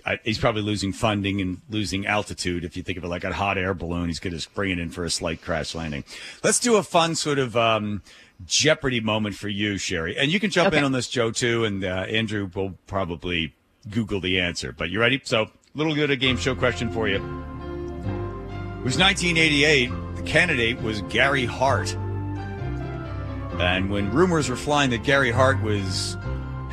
I, 0.06 0.20
he's 0.24 0.38
probably 0.38 0.62
losing 0.62 0.94
funding 0.94 1.42
and 1.42 1.62
losing 1.70 2.06
altitude. 2.06 2.64
If 2.64 2.76
you 2.78 2.84
think 2.84 2.98
of 2.98 3.04
it 3.04 3.08
like 3.08 3.24
a 3.24 3.34
hot 3.34 3.58
air 3.58 3.74
balloon, 3.74 4.08
he's 4.08 4.20
going 4.20 4.38
to 4.38 4.50
bring 4.52 4.72
it 4.72 4.80
in 4.80 4.90
for 4.90 5.04
a 5.04 5.10
slight 5.10 5.42
crash 5.42 5.76
landing. 5.76 6.04
Let's 6.44 6.60
do 6.60 6.76
a 6.76 6.84
fun 6.84 7.16
sort 7.16 7.40
of. 7.40 7.56
Um, 7.58 8.02
Jeopardy 8.46 9.00
moment 9.00 9.36
for 9.36 9.48
you, 9.48 9.78
Sherry, 9.78 10.18
and 10.18 10.32
you 10.32 10.40
can 10.40 10.50
jump 10.50 10.74
in 10.74 10.84
on 10.84 10.92
this, 10.92 11.08
Joe, 11.08 11.32
too. 11.32 11.64
And 11.64 11.84
uh, 11.84 12.06
Andrew 12.10 12.50
will 12.54 12.74
probably 12.88 13.56
Google 13.90 14.20
the 14.20 14.40
answer. 14.40 14.74
But 14.74 14.90
you 14.90 15.00
ready? 15.00 15.22
So, 15.24 15.50
little 15.76 15.96
good 15.96 16.12
a 16.12 16.16
game 16.16 16.38
show 16.38 16.56
question 16.56 16.92
for 16.92 17.08
you. 17.08 17.16
It 17.16 18.84
was 18.84 18.98
1988. 18.98 19.92
The 20.16 20.24
candidate 20.24 20.82
was 20.82 21.02
Gary 21.04 21.46
Hart. 21.46 21.96
And 23.60 23.90
when 23.90 24.12
rumors 24.12 24.50
were 24.50 24.56
flying 24.56 24.90
that 24.90 25.04
Gary 25.04 25.32
Hart 25.32 25.62
was 25.62 26.18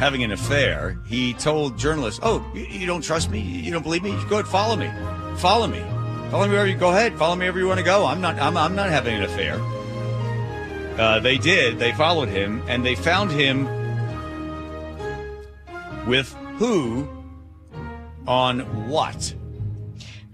having 0.00 0.24
an 0.24 0.32
affair, 0.32 0.98
he 1.06 1.34
told 1.34 1.78
journalists, 1.78 2.18
"Oh, 2.22 2.44
you, 2.54 2.62
you 2.62 2.86
don't 2.86 3.02
trust 3.02 3.30
me? 3.30 3.38
You 3.38 3.70
don't 3.70 3.82
believe 3.82 4.02
me? 4.02 4.12
Go 4.30 4.36
ahead, 4.38 4.48
follow 4.48 4.74
me. 4.74 4.90
Follow 5.36 5.66
me. 5.66 5.84
Follow 6.30 6.46
me 6.46 6.52
wherever 6.52 6.66
you 6.66 6.76
go 6.76 6.88
ahead. 6.88 7.16
Follow 7.18 7.36
me 7.36 7.40
wherever 7.40 7.58
you 7.58 7.66
want 7.66 7.78
to 7.78 7.84
go. 7.84 8.06
I'm 8.06 8.20
not. 8.20 8.38
I'm, 8.40 8.56
I'm 8.56 8.74
not 8.74 8.88
having 8.88 9.14
an 9.14 9.22
affair." 9.22 9.60
Uh, 10.98 11.20
they 11.20 11.38
did. 11.38 11.78
They 11.78 11.92
followed 11.92 12.28
him, 12.28 12.62
and 12.66 12.84
they 12.84 12.94
found 12.94 13.30
him 13.30 13.68
with 16.06 16.34
who 16.56 17.06
on 18.26 18.60
what? 18.88 19.34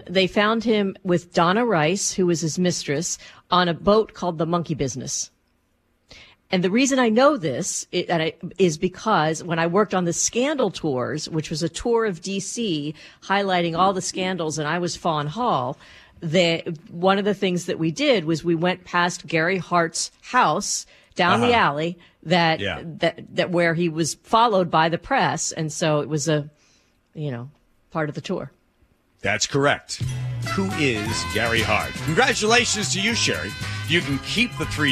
They 0.08 0.28
found 0.28 0.62
him 0.62 0.96
with 1.02 1.32
Donna 1.32 1.66
Rice, 1.66 2.12
who 2.12 2.26
was 2.26 2.40
his 2.40 2.58
mistress, 2.58 3.18
on 3.50 3.68
a 3.68 3.74
boat 3.74 4.14
called 4.14 4.38
the 4.38 4.46
Monkey 4.46 4.74
Business. 4.74 5.30
And 6.50 6.62
the 6.62 6.70
reason 6.70 6.98
I 6.98 7.08
know 7.08 7.36
this 7.36 7.86
i- 7.92 8.06
and 8.08 8.22
I- 8.22 8.34
is 8.58 8.78
because 8.78 9.42
when 9.42 9.58
I 9.58 9.66
worked 9.66 9.94
on 9.94 10.04
the 10.04 10.12
Scandal 10.12 10.70
Tours, 10.70 11.28
which 11.28 11.50
was 11.50 11.62
a 11.62 11.68
tour 11.68 12.04
of 12.06 12.20
DC 12.22 12.94
highlighting 13.24 13.76
all 13.76 13.92
the 13.92 14.00
scandals, 14.02 14.58
and 14.58 14.68
I 14.68 14.78
was 14.78 14.94
Fawn 14.96 15.26
Hall, 15.26 15.76
the, 16.20 16.62
one 16.90 17.18
of 17.18 17.24
the 17.24 17.34
things 17.34 17.66
that 17.66 17.78
we 17.78 17.90
did 17.90 18.24
was 18.24 18.44
we 18.44 18.54
went 18.54 18.84
past 18.84 19.26
Gary 19.26 19.58
Hart's 19.58 20.10
house 20.22 20.86
down 21.16 21.40
the 21.40 21.48
Uh-huh. 21.48 21.56
alley 21.58 21.98
that, 22.22 22.60
Yeah. 22.60 22.80
that, 22.84 23.18
that 23.34 23.50
where 23.50 23.74
he 23.74 23.88
was 23.88 24.14
followed 24.14 24.70
by 24.70 24.88
the 24.88 24.98
press. 24.98 25.50
And 25.52 25.72
so 25.72 26.00
it 26.00 26.08
was 26.08 26.28
a, 26.28 26.48
you 27.14 27.30
know, 27.30 27.50
part 27.90 28.08
of 28.08 28.14
the 28.14 28.20
tour. 28.20 28.50
That's 29.26 29.48
correct. 29.48 30.00
Who 30.54 30.70
is 30.74 31.24
Gary 31.34 31.60
Hart? 31.60 31.92
Congratulations 32.04 32.92
to 32.92 33.00
you, 33.00 33.12
Sherry. 33.12 33.50
You 33.88 34.00
can 34.00 34.20
keep 34.20 34.56
the 34.56 34.66
$3 34.66 34.90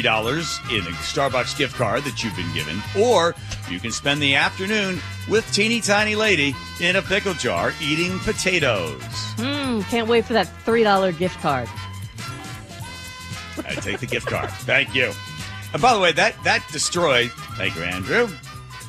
in 0.77 0.83
a 0.85 0.95
Starbucks 0.97 1.57
gift 1.57 1.75
card 1.75 2.03
that 2.03 2.21
you've 2.21 2.35
been 2.35 2.53
given, 2.53 2.81
or 2.99 3.33
you 3.69 3.79
can 3.79 3.91
spend 3.91 4.21
the 4.21 4.35
afternoon 4.35 4.99
with 5.29 5.49
teeny 5.53 5.79
tiny 5.79 6.17
lady 6.17 6.53
in 6.81 6.97
a 6.97 7.01
pickle 7.01 7.33
jar 7.33 7.71
eating 7.81 8.19
potatoes. 8.19 9.01
Hmm, 9.37 9.79
can't 9.83 10.09
wait 10.09 10.25
for 10.25 10.33
that 10.33 10.47
$3 10.65 11.17
gift 11.17 11.39
card. 11.39 11.69
I 13.59 13.73
take 13.75 14.01
the 14.01 14.05
gift 14.05 14.27
card. 14.27 14.49
Thank 14.49 14.93
you. 14.93 15.13
And 15.71 15.81
by 15.81 15.93
the 15.93 15.99
way, 16.01 16.11
that 16.11 16.35
that 16.43 16.61
destroyed. 16.73 17.31
Thank 17.55 17.77
you, 17.77 17.83
Andrew. 17.83 18.27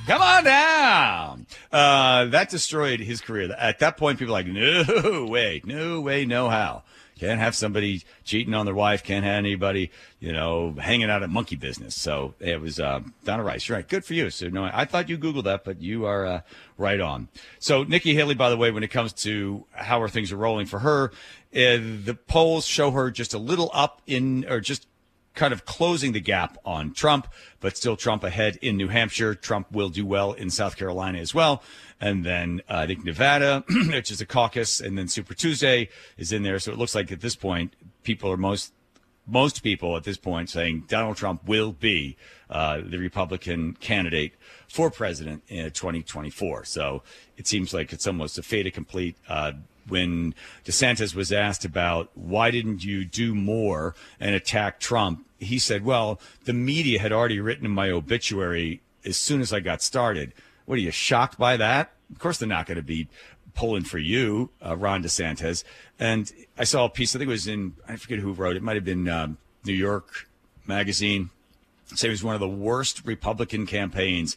Come 0.08 0.22
on 0.22 0.42
down. 0.42 1.35
Uh, 1.76 2.24
that 2.26 2.48
destroyed 2.48 3.00
his 3.00 3.20
career. 3.20 3.54
At 3.58 3.80
that 3.80 3.98
point, 3.98 4.18
people 4.18 4.32
were 4.32 4.40
like, 4.40 4.46
no 4.46 5.26
way, 5.26 5.60
no 5.62 6.00
way, 6.00 6.24
no 6.24 6.48
how. 6.48 6.84
Can't 7.18 7.38
have 7.38 7.54
somebody 7.54 8.02
cheating 8.24 8.54
on 8.54 8.64
their 8.64 8.74
wife. 8.74 9.04
Can't 9.04 9.26
have 9.26 9.34
anybody, 9.34 9.90
you 10.18 10.32
know, 10.32 10.74
hanging 10.78 11.10
out 11.10 11.22
at 11.22 11.28
monkey 11.28 11.56
business. 11.56 11.94
So 11.94 12.34
it 12.40 12.62
was 12.62 12.80
uh, 12.80 13.00
Donna 13.24 13.42
Rice. 13.42 13.68
You're 13.68 13.76
right. 13.76 13.86
Good 13.86 14.06
for 14.06 14.14
you. 14.14 14.30
So 14.30 14.48
no, 14.48 14.70
I 14.72 14.86
thought 14.86 15.10
you 15.10 15.18
googled 15.18 15.44
that, 15.44 15.64
but 15.64 15.82
you 15.82 16.06
are 16.06 16.24
uh, 16.24 16.40
right 16.78 17.00
on. 17.00 17.28
So 17.58 17.84
Nikki 17.84 18.14
Haley, 18.14 18.34
by 18.34 18.48
the 18.48 18.56
way, 18.56 18.70
when 18.70 18.82
it 18.82 18.88
comes 18.88 19.12
to 19.24 19.66
how 19.72 20.00
her 20.00 20.08
things 20.08 20.32
are 20.32 20.36
rolling 20.36 20.64
for 20.64 20.78
her, 20.78 21.12
uh, 21.54 21.76
the 22.04 22.16
polls 22.26 22.64
show 22.66 22.90
her 22.90 23.10
just 23.10 23.34
a 23.34 23.38
little 23.38 23.70
up 23.74 24.00
in, 24.06 24.46
or 24.48 24.60
just 24.60 24.86
kind 25.36 25.52
of 25.52 25.64
closing 25.64 26.12
the 26.12 26.20
gap 26.20 26.58
on 26.64 26.92
Trump, 26.92 27.28
but 27.60 27.76
still 27.76 27.96
Trump 27.96 28.24
ahead 28.24 28.58
in 28.60 28.76
New 28.76 28.88
Hampshire. 28.88 29.34
Trump 29.34 29.70
will 29.70 29.90
do 29.90 30.04
well 30.04 30.32
in 30.32 30.50
South 30.50 30.76
Carolina 30.76 31.18
as 31.18 31.32
well. 31.32 31.62
And 32.00 32.24
then 32.24 32.62
uh, 32.68 32.78
I 32.78 32.86
think 32.86 33.04
Nevada, 33.04 33.64
which 33.88 34.10
is 34.10 34.20
a 34.20 34.26
caucus, 34.26 34.80
and 34.80 34.98
then 34.98 35.06
Super 35.06 35.34
Tuesday 35.34 35.88
is 36.16 36.32
in 36.32 36.42
there. 36.42 36.58
So 36.58 36.72
it 36.72 36.78
looks 36.78 36.94
like 36.94 37.12
at 37.12 37.20
this 37.20 37.36
point, 37.36 37.76
people 38.02 38.30
are 38.32 38.36
most 38.36 38.72
most 39.28 39.62
people 39.64 39.96
at 39.96 40.04
this 40.04 40.16
point 40.16 40.48
saying 40.48 40.84
Donald 40.86 41.16
Trump 41.16 41.46
will 41.48 41.72
be 41.72 42.16
uh, 42.48 42.80
the 42.84 42.96
Republican 42.96 43.72
candidate 43.74 44.34
for 44.68 44.88
president 44.88 45.42
in 45.48 45.68
2024. 45.72 46.64
So 46.64 47.02
it 47.36 47.48
seems 47.48 47.74
like 47.74 47.92
it's 47.92 48.06
almost 48.06 48.38
a 48.38 48.42
fait 48.42 48.66
accompli. 48.66 49.16
Uh, 49.28 49.52
when 49.88 50.34
DeSantis 50.64 51.14
was 51.14 51.32
asked 51.32 51.64
about 51.64 52.10
why 52.14 52.50
didn't 52.50 52.84
you 52.84 53.04
do 53.04 53.34
more 53.34 53.94
and 54.20 54.34
attack 54.34 54.80
Trump, 54.80 55.26
he 55.38 55.58
said, 55.58 55.84
"Well, 55.84 56.20
the 56.44 56.52
media 56.52 57.00
had 57.00 57.12
already 57.12 57.40
written 57.40 57.70
my 57.70 57.90
obituary 57.90 58.80
as 59.04 59.16
soon 59.16 59.40
as 59.40 59.52
I 59.52 59.60
got 59.60 59.82
started." 59.82 60.32
What 60.64 60.78
are 60.78 60.82
you 60.82 60.90
shocked 60.90 61.38
by 61.38 61.56
that? 61.56 61.92
Of 62.10 62.18
course, 62.18 62.38
they're 62.38 62.48
not 62.48 62.66
going 62.66 62.76
to 62.76 62.82
be 62.82 63.08
pulling 63.54 63.84
for 63.84 63.98
you, 63.98 64.50
uh, 64.64 64.76
Ron 64.76 65.02
DeSantis. 65.02 65.64
And 65.98 66.30
I 66.58 66.64
saw 66.64 66.84
a 66.84 66.88
piece. 66.88 67.14
I 67.14 67.18
think 67.18 67.28
it 67.28 67.32
was 67.32 67.46
in 67.46 67.74
I 67.88 67.96
forget 67.96 68.18
who 68.18 68.32
wrote 68.32 68.52
it. 68.52 68.58
It 68.58 68.62
might 68.62 68.76
have 68.76 68.84
been 68.84 69.08
um, 69.08 69.38
New 69.64 69.72
York 69.72 70.28
Magazine. 70.66 71.30
Say 71.94 72.08
it 72.08 72.10
was 72.10 72.24
one 72.24 72.34
of 72.34 72.40
the 72.40 72.48
worst 72.48 73.06
Republican 73.06 73.66
campaigns 73.66 74.36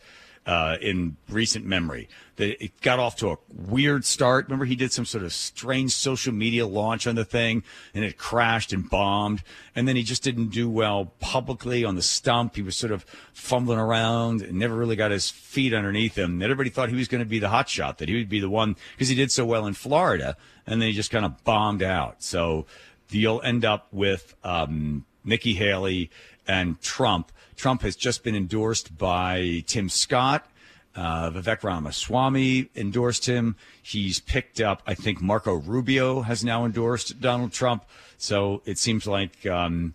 uh, 0.50 0.78
in 0.82 1.16
recent 1.30 1.64
memory. 1.64 2.10
That 2.38 2.64
it 2.64 2.82
got 2.82 2.98
off 2.98 3.16
to 3.18 3.30
a 3.30 3.38
weird 3.54 4.04
start. 4.04 4.46
Remember, 4.46 4.66
he 4.66 4.76
did 4.76 4.92
some 4.92 5.06
sort 5.06 5.24
of 5.24 5.32
strange 5.32 5.92
social 5.92 6.34
media 6.34 6.66
launch 6.66 7.06
on 7.06 7.14
the 7.14 7.24
thing, 7.24 7.62
and 7.94 8.04
it 8.04 8.18
crashed 8.18 8.74
and 8.74 8.90
bombed. 8.90 9.44
And 9.76 9.88
then 9.88 9.96
he 9.96 10.02
just 10.02 10.24
didn't 10.24 10.50
do 10.50 10.68
well 10.68 11.14
publicly 11.20 11.86
on 11.86 11.96
the 11.96 12.02
stump. 12.02 12.56
He 12.56 12.64
was 12.64 12.76
sort 12.76 12.92
of 12.92 13.06
fumbling 13.32 13.78
around 13.78 14.42
and 14.42 14.58
never 14.58 14.76
really 14.76 14.96
got 14.96 15.12
his 15.12 15.30
feet 15.30 15.72
underneath 15.72 16.18
him. 16.18 16.42
Everybody 16.42 16.72
thought 16.72 16.90
he 16.90 16.96
was 16.96 17.08
going 17.08 17.24
to 17.24 17.30
be 17.30 17.38
the 17.38 17.50
hot 17.50 17.70
shot, 17.70 18.00
that 18.00 18.10
he 18.10 18.16
would 18.16 18.30
be 18.30 18.40
the 18.40 18.50
one 18.50 18.76
because 18.96 19.10
he 19.10 19.16
did 19.16 19.32
so 19.32 19.46
well 19.46 19.68
in 19.68 19.76
Florida, 19.76 20.36
and 20.66 20.82
then 20.82 20.88
he 20.90 20.96
just 20.96 21.12
kind 21.12 21.26
of 21.26 21.44
bombed 21.44 21.84
out. 21.84 22.24
So 22.24 22.66
you'll 23.12 23.44
end 23.44 23.66
up 23.66 23.88
with 23.92 24.34
um, 24.44 25.06
Nikki 25.24 25.54
Haley 25.54 26.10
and 26.50 26.82
Trump. 26.82 27.32
Trump 27.56 27.84
has 27.84 27.96
just 27.96 28.24
been 28.24 28.36
endorsed 28.36 28.98
by 28.98 29.64
Tim 29.68 29.88
Scott. 29.88 30.48
Uh, 30.96 31.30
Vivek 31.30 31.64
Ramaswamy 31.64 32.70
endorsed 32.76 33.28
him. 33.28 33.56
He's 33.82 34.20
picked 34.20 34.60
up, 34.60 34.82
I 34.88 34.96
think 34.96 35.22
Marco 35.22 35.54
Rubio 35.54 36.22
has 36.22 36.44
now 36.44 36.66
endorsed 36.66 37.22
Donald 37.22 37.54
Trump. 37.54 37.86
So 38.18 38.64
it 38.66 38.80
seems 38.80 39.06
like 39.06 39.46
um, 39.46 39.94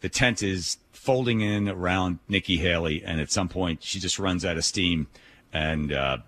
the 0.00 0.08
tent 0.08 0.42
is 0.42 0.78
folding 0.92 1.40
in 1.40 1.68
around 1.68 2.20
Nikki 2.28 2.56
Haley, 2.58 3.02
and 3.04 3.20
at 3.20 3.32
some 3.32 3.48
point 3.48 3.82
she 3.82 3.98
just 3.98 4.18
runs 4.18 4.44
out 4.44 4.56
of 4.56 4.64
steam, 4.64 5.08
and 5.52 5.92
uh, 5.92 6.18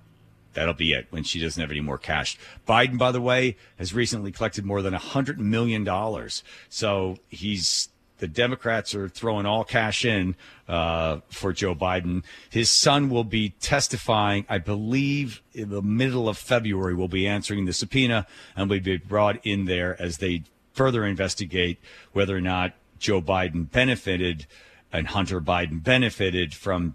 that'll 0.54 0.74
be 0.74 0.92
it 0.92 1.06
when 1.10 1.22
she 1.22 1.40
doesn't 1.40 1.60
have 1.60 1.70
any 1.70 1.80
more 1.80 1.98
cash. 1.98 2.36
Biden, 2.66 2.98
by 2.98 3.12
the 3.12 3.20
way, 3.20 3.56
has 3.78 3.94
recently 3.94 4.32
collected 4.32 4.64
more 4.64 4.82
than 4.82 4.94
$100 4.94 5.38
million. 5.38 5.88
So 6.68 7.16
he's 7.28 7.88
the 8.18 8.28
Democrats 8.28 8.94
are 8.94 9.08
throwing 9.08 9.46
all 9.46 9.64
cash 9.64 10.04
in 10.04 10.36
uh, 10.68 11.20
for 11.28 11.52
Joe 11.52 11.74
Biden. 11.74 12.24
His 12.50 12.70
son 12.70 13.10
will 13.10 13.24
be 13.24 13.50
testifying, 13.60 14.44
I 14.48 14.58
believe, 14.58 15.42
in 15.54 15.70
the 15.70 15.82
middle 15.82 16.28
of 16.28 16.36
February. 16.36 16.94
Will 16.94 17.08
be 17.08 17.26
answering 17.26 17.64
the 17.64 17.72
subpoena 17.72 18.26
and 18.56 18.68
will 18.68 18.80
be 18.80 18.96
brought 18.96 19.44
in 19.44 19.64
there 19.64 20.00
as 20.00 20.18
they 20.18 20.42
further 20.72 21.04
investigate 21.04 21.78
whether 22.12 22.36
or 22.36 22.40
not 22.40 22.74
Joe 22.98 23.20
Biden 23.20 23.70
benefited 23.70 24.46
and 24.92 25.08
Hunter 25.08 25.40
Biden 25.40 25.82
benefited 25.82 26.54
from 26.54 26.94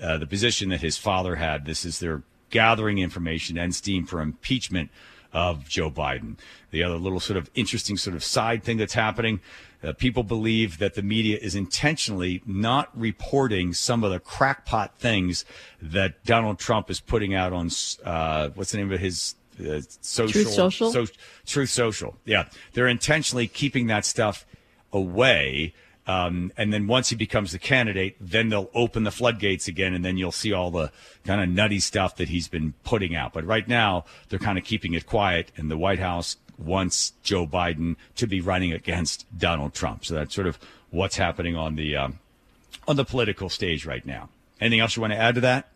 uh, 0.00 0.18
the 0.18 0.26
position 0.26 0.68
that 0.70 0.80
his 0.80 0.96
father 0.96 1.36
had. 1.36 1.64
This 1.64 1.84
is 1.84 1.98
their 1.98 2.22
gathering 2.50 2.98
information 2.98 3.58
and 3.58 3.74
steam 3.74 4.06
for 4.06 4.20
impeachment 4.20 4.90
of 5.32 5.68
Joe 5.68 5.90
Biden. 5.90 6.36
The 6.70 6.82
other 6.82 6.96
little 6.96 7.20
sort 7.20 7.36
of 7.36 7.50
interesting 7.54 7.96
sort 7.96 8.14
of 8.14 8.22
side 8.22 8.62
thing 8.62 8.76
that's 8.76 8.94
happening 8.94 9.40
uh, 9.84 9.92
people 9.92 10.22
believe 10.22 10.78
that 10.78 10.94
the 10.94 11.02
media 11.02 11.38
is 11.40 11.54
intentionally 11.54 12.42
not 12.46 12.88
reporting 12.98 13.72
some 13.72 14.02
of 14.02 14.10
the 14.10 14.20
crackpot 14.20 14.96
things 14.98 15.44
that 15.80 16.24
Donald 16.24 16.58
Trump 16.58 16.90
is 16.90 17.00
putting 17.00 17.34
out 17.34 17.52
on 17.52 17.70
uh, 18.04 18.48
what's 18.54 18.72
the 18.72 18.78
name 18.78 18.92
of 18.92 19.00
his 19.00 19.34
uh, 19.60 19.80
social 20.00 20.42
Truth 20.42 20.54
Social. 20.54 20.90
So, 20.90 21.06
Truth 21.46 21.70
Social. 21.70 22.16
Yeah, 22.24 22.48
they're 22.72 22.88
intentionally 22.88 23.46
keeping 23.46 23.86
that 23.88 24.04
stuff 24.04 24.46
away. 24.92 25.74
Um, 26.06 26.52
and 26.58 26.70
then 26.70 26.86
once 26.86 27.08
he 27.08 27.16
becomes 27.16 27.52
the 27.52 27.58
candidate, 27.58 28.16
then 28.20 28.50
they'll 28.50 28.70
open 28.74 29.04
the 29.04 29.10
floodgates 29.10 29.68
again, 29.68 29.94
and 29.94 30.04
then 30.04 30.18
you'll 30.18 30.32
see 30.32 30.52
all 30.52 30.70
the 30.70 30.92
kind 31.24 31.40
of 31.40 31.48
nutty 31.48 31.80
stuff 31.80 32.16
that 32.16 32.28
he's 32.28 32.46
been 32.46 32.74
putting 32.84 33.16
out. 33.16 33.32
But 33.32 33.46
right 33.46 33.66
now, 33.66 34.04
they're 34.28 34.38
kind 34.38 34.58
of 34.58 34.64
keeping 34.64 34.92
it 34.92 35.06
quiet, 35.06 35.50
and 35.56 35.70
the 35.70 35.78
White 35.78 36.00
House 36.00 36.36
wants 36.58 37.12
Joe 37.22 37.46
Biden 37.46 37.96
to 38.16 38.26
be 38.26 38.40
running 38.40 38.72
against 38.72 39.26
Donald 39.36 39.74
Trump. 39.74 40.04
So 40.04 40.14
that's 40.14 40.34
sort 40.34 40.46
of 40.46 40.58
what's 40.90 41.16
happening 41.16 41.56
on 41.56 41.76
the 41.76 41.96
um, 41.96 42.18
on 42.86 42.96
the 42.96 43.04
political 43.04 43.48
stage 43.48 43.86
right 43.86 44.04
now. 44.04 44.28
Anything 44.60 44.80
else 44.80 44.96
you 44.96 45.00
want 45.00 45.12
to 45.12 45.18
add 45.18 45.34
to 45.36 45.40
that? 45.42 45.68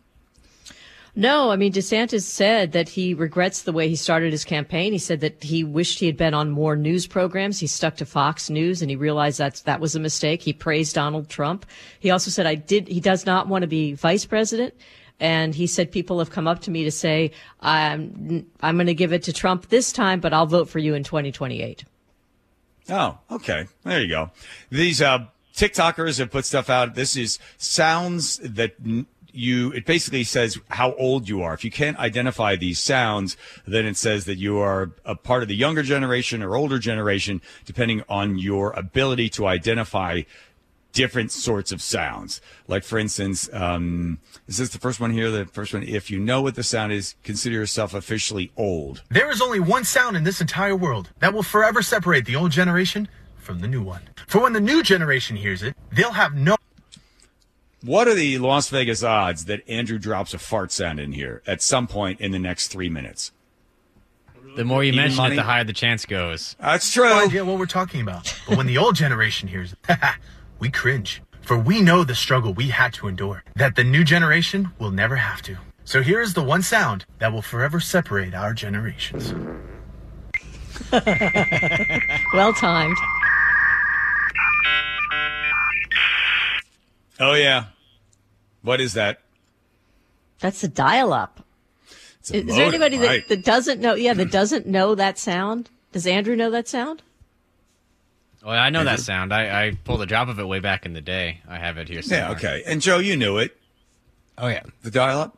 No, 1.15 1.51
I 1.51 1.55
mean, 1.55 1.73
DeSantis 1.73 2.21
said 2.21 2.71
that 2.73 2.87
he 2.87 3.13
regrets 3.13 3.63
the 3.63 3.71
way 3.71 3.89
he 3.89 3.95
started 3.95 4.31
his 4.31 4.45
campaign. 4.45 4.93
He 4.93 4.99
said 4.99 5.21
that 5.21 5.43
he 5.43 5.63
wished 5.63 5.99
he 5.99 6.05
had 6.05 6.17
been 6.17 6.33
on 6.33 6.51
more 6.51 6.75
news 6.75 7.07
programs. 7.07 7.59
He 7.59 7.67
stuck 7.67 7.97
to 7.97 8.05
Fox 8.05 8.49
News 8.49 8.81
and 8.81 8.89
he 8.91 8.95
realized 8.95 9.39
that 9.39 9.61
that 9.65 9.79
was 9.79 9.95
a 9.95 9.99
mistake. 9.99 10.41
He 10.41 10.53
praised 10.53 10.95
Donald 10.95 11.27
Trump. 11.27 11.65
He 11.99 12.11
also 12.11 12.29
said, 12.29 12.45
I 12.45 12.55
did, 12.55 12.87
he 12.87 12.99
does 12.99 13.25
not 13.25 13.47
want 13.47 13.63
to 13.63 13.67
be 13.67 13.93
vice 13.93 14.25
president. 14.25 14.75
And 15.19 15.53
he 15.53 15.67
said, 15.67 15.91
people 15.91 16.19
have 16.19 16.29
come 16.29 16.47
up 16.47 16.61
to 16.61 16.71
me 16.71 16.83
to 16.85 16.91
say, 16.91 17.31
I'm, 17.59 18.45
I'm 18.61 18.75
going 18.75 18.87
to 18.87 18.93
give 18.93 19.13
it 19.13 19.23
to 19.23 19.33
Trump 19.33 19.67
this 19.67 19.91
time, 19.91 20.19
but 20.19 20.33
I'll 20.33 20.45
vote 20.45 20.69
for 20.69 20.79
you 20.79 20.93
in 20.93 21.03
2028. 21.03 21.83
Oh, 22.89 23.17
okay. 23.31 23.67
There 23.83 24.01
you 24.01 24.07
go. 24.07 24.31
These, 24.69 25.01
uh, 25.01 25.25
TikTokers 25.55 26.19
have 26.19 26.31
put 26.31 26.45
stuff 26.45 26.69
out. 26.69 26.95
This 26.95 27.17
is 27.17 27.37
sounds 27.57 28.37
that 28.37 28.75
you 29.33 29.71
it 29.73 29.85
basically 29.85 30.23
says 30.23 30.57
how 30.69 30.93
old 30.93 31.27
you 31.27 31.41
are. 31.41 31.53
If 31.53 31.63
you 31.63 31.71
can't 31.71 31.97
identify 31.97 32.55
these 32.55 32.79
sounds, 32.79 33.35
then 33.67 33.85
it 33.85 33.97
says 33.97 34.25
that 34.25 34.37
you 34.37 34.57
are 34.59 34.91
a 35.05 35.15
part 35.15 35.41
of 35.41 35.49
the 35.49 35.55
younger 35.55 35.83
generation 35.83 36.41
or 36.41 36.55
older 36.55 36.79
generation, 36.79 37.41
depending 37.65 38.03
on 38.07 38.37
your 38.37 38.71
ability 38.71 39.29
to 39.29 39.47
identify 39.47 40.21
different 40.91 41.31
sorts 41.31 41.71
of 41.71 41.81
sounds. 41.81 42.41
Like, 42.67 42.83
for 42.83 42.97
instance, 42.97 43.49
um, 43.53 44.19
is 44.47 44.57
this 44.57 44.69
the 44.69 44.79
first 44.79 44.99
one 44.99 45.11
here? 45.11 45.29
The 45.31 45.45
first 45.45 45.73
one, 45.73 45.83
if 45.83 46.09
you 46.09 46.19
know 46.19 46.41
what 46.41 46.55
the 46.55 46.63
sound 46.63 46.91
is, 46.91 47.15
consider 47.23 47.55
yourself 47.55 47.93
officially 47.93 48.51
old. 48.57 49.03
There 49.09 49.29
is 49.29 49.41
only 49.41 49.59
one 49.59 49.83
sound 49.83 50.17
in 50.17 50.23
this 50.23 50.41
entire 50.41 50.75
world 50.75 51.09
that 51.19 51.33
will 51.33 51.43
forever 51.43 51.81
separate 51.81 52.25
the 52.25 52.35
old 52.35 52.51
generation 52.51 53.07
from 53.37 53.59
the 53.59 53.67
new 53.67 53.81
one. 53.81 54.01
For 54.27 54.41
when 54.41 54.53
the 54.53 54.59
new 54.59 54.83
generation 54.83 55.35
hears 55.35 55.63
it, 55.63 55.75
they'll 55.91 56.11
have 56.11 56.33
no. 56.35 56.55
What 57.81 58.07
are 58.07 58.13
the 58.15 58.37
Las 58.39 58.69
Vegas 58.69 59.03
odds 59.03 59.45
that 59.45 59.67
Andrew 59.69 59.97
drops 59.99 60.33
a 60.33 60.37
fart 60.39 60.71
sound 60.71 60.99
in 60.99 61.13
here 61.13 61.41
at 61.47 61.61
some 61.61 61.87
point 61.87 62.19
in 62.19 62.31
the 62.31 62.39
next 62.39 62.67
three 62.67 62.89
minutes? 62.89 63.31
The 64.55 64.65
more 64.65 64.83
you 64.83 64.89
Even 64.89 65.03
mention 65.03 65.17
money? 65.17 65.35
it, 65.35 65.37
the 65.37 65.43
higher 65.43 65.63
the 65.63 65.73
chance 65.73 66.05
goes. 66.05 66.55
That's 66.59 66.91
true. 66.91 67.05
No 67.05 67.23
idea 67.23 67.45
what 67.45 67.57
we're 67.57 67.65
talking 67.67 68.01
about. 68.01 68.33
But 68.47 68.57
when 68.57 68.65
the 68.67 68.77
old 68.77 68.95
generation 68.95 69.47
hears 69.47 69.73
it, 69.73 69.79
we 70.59 70.69
cringe. 70.69 71.21
For 71.41 71.57
we 71.57 71.81
know 71.81 72.03
the 72.03 72.15
struggle 72.15 72.53
we 72.53 72.69
had 72.69 72.93
to 72.93 73.07
endure, 73.07 73.43
that 73.55 73.75
the 73.75 73.83
new 73.83 74.03
generation 74.03 74.71
will 74.77 74.91
never 74.91 75.15
have 75.15 75.41
to. 75.43 75.57
So 75.83 76.03
here 76.03 76.21
is 76.21 76.35
the 76.35 76.43
one 76.43 76.61
sound 76.61 77.05
that 77.17 77.33
will 77.33 77.41
forever 77.41 77.79
separate 77.79 78.35
our 78.35 78.53
generations. 78.53 79.33
well 82.33 82.53
timed. 82.53 82.97
Oh, 87.19 87.33
yeah. 87.33 87.65
What 88.61 88.79
is 88.79 88.93
that? 88.93 89.21
That's 90.39 90.63
a 90.63 90.67
dial 90.67 91.11
up. 91.11 91.43
Is, 92.23 92.31
is 92.31 92.55
there 92.55 92.67
anybody 92.67 92.97
right. 92.97 93.27
that, 93.27 93.37
that 93.37 93.45
doesn't 93.45 93.81
know? 93.81 93.95
Yeah, 93.95 94.13
that 94.13 94.31
doesn't 94.31 94.67
know 94.67 94.95
that 94.95 95.17
sound? 95.17 95.69
Does 95.91 96.05
Andrew 96.05 96.35
know 96.35 96.51
that 96.51 96.67
sound? 96.67 97.01
Well, 98.43 98.57
I 98.57 98.69
know 98.69 98.83
that 98.85 98.99
sound. 98.99 99.33
I, 99.33 99.67
I 99.67 99.71
pulled 99.83 100.01
a 100.01 100.05
drop 100.05 100.29
of 100.29 100.39
it 100.39 100.47
way 100.47 100.59
back 100.59 100.85
in 100.85 100.93
the 100.93 101.01
day. 101.01 101.41
I 101.47 101.57
have 101.57 101.77
it 101.77 101.89
here 101.89 102.01
somewhere. 102.01 102.29
Yeah, 102.29 102.35
okay. 102.35 102.63
And 102.65 102.81
Joe, 102.81 102.99
you 102.99 103.17
knew 103.17 103.37
it. 103.37 103.57
Oh 104.37 104.47
yeah, 104.47 104.63
the 104.81 104.91
dial-up. 104.91 105.37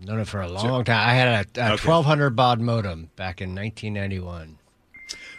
Known 0.00 0.20
it 0.20 0.28
for 0.28 0.40
a 0.40 0.48
long 0.48 0.84
time. 0.84 1.08
I 1.08 1.14
had 1.14 1.28
a, 1.28 1.60
a 1.60 1.72
okay. 1.72 1.88
1200 1.88 2.30
baud 2.30 2.60
modem 2.60 3.10
back 3.16 3.40
in 3.40 3.52
1991. 3.54 4.58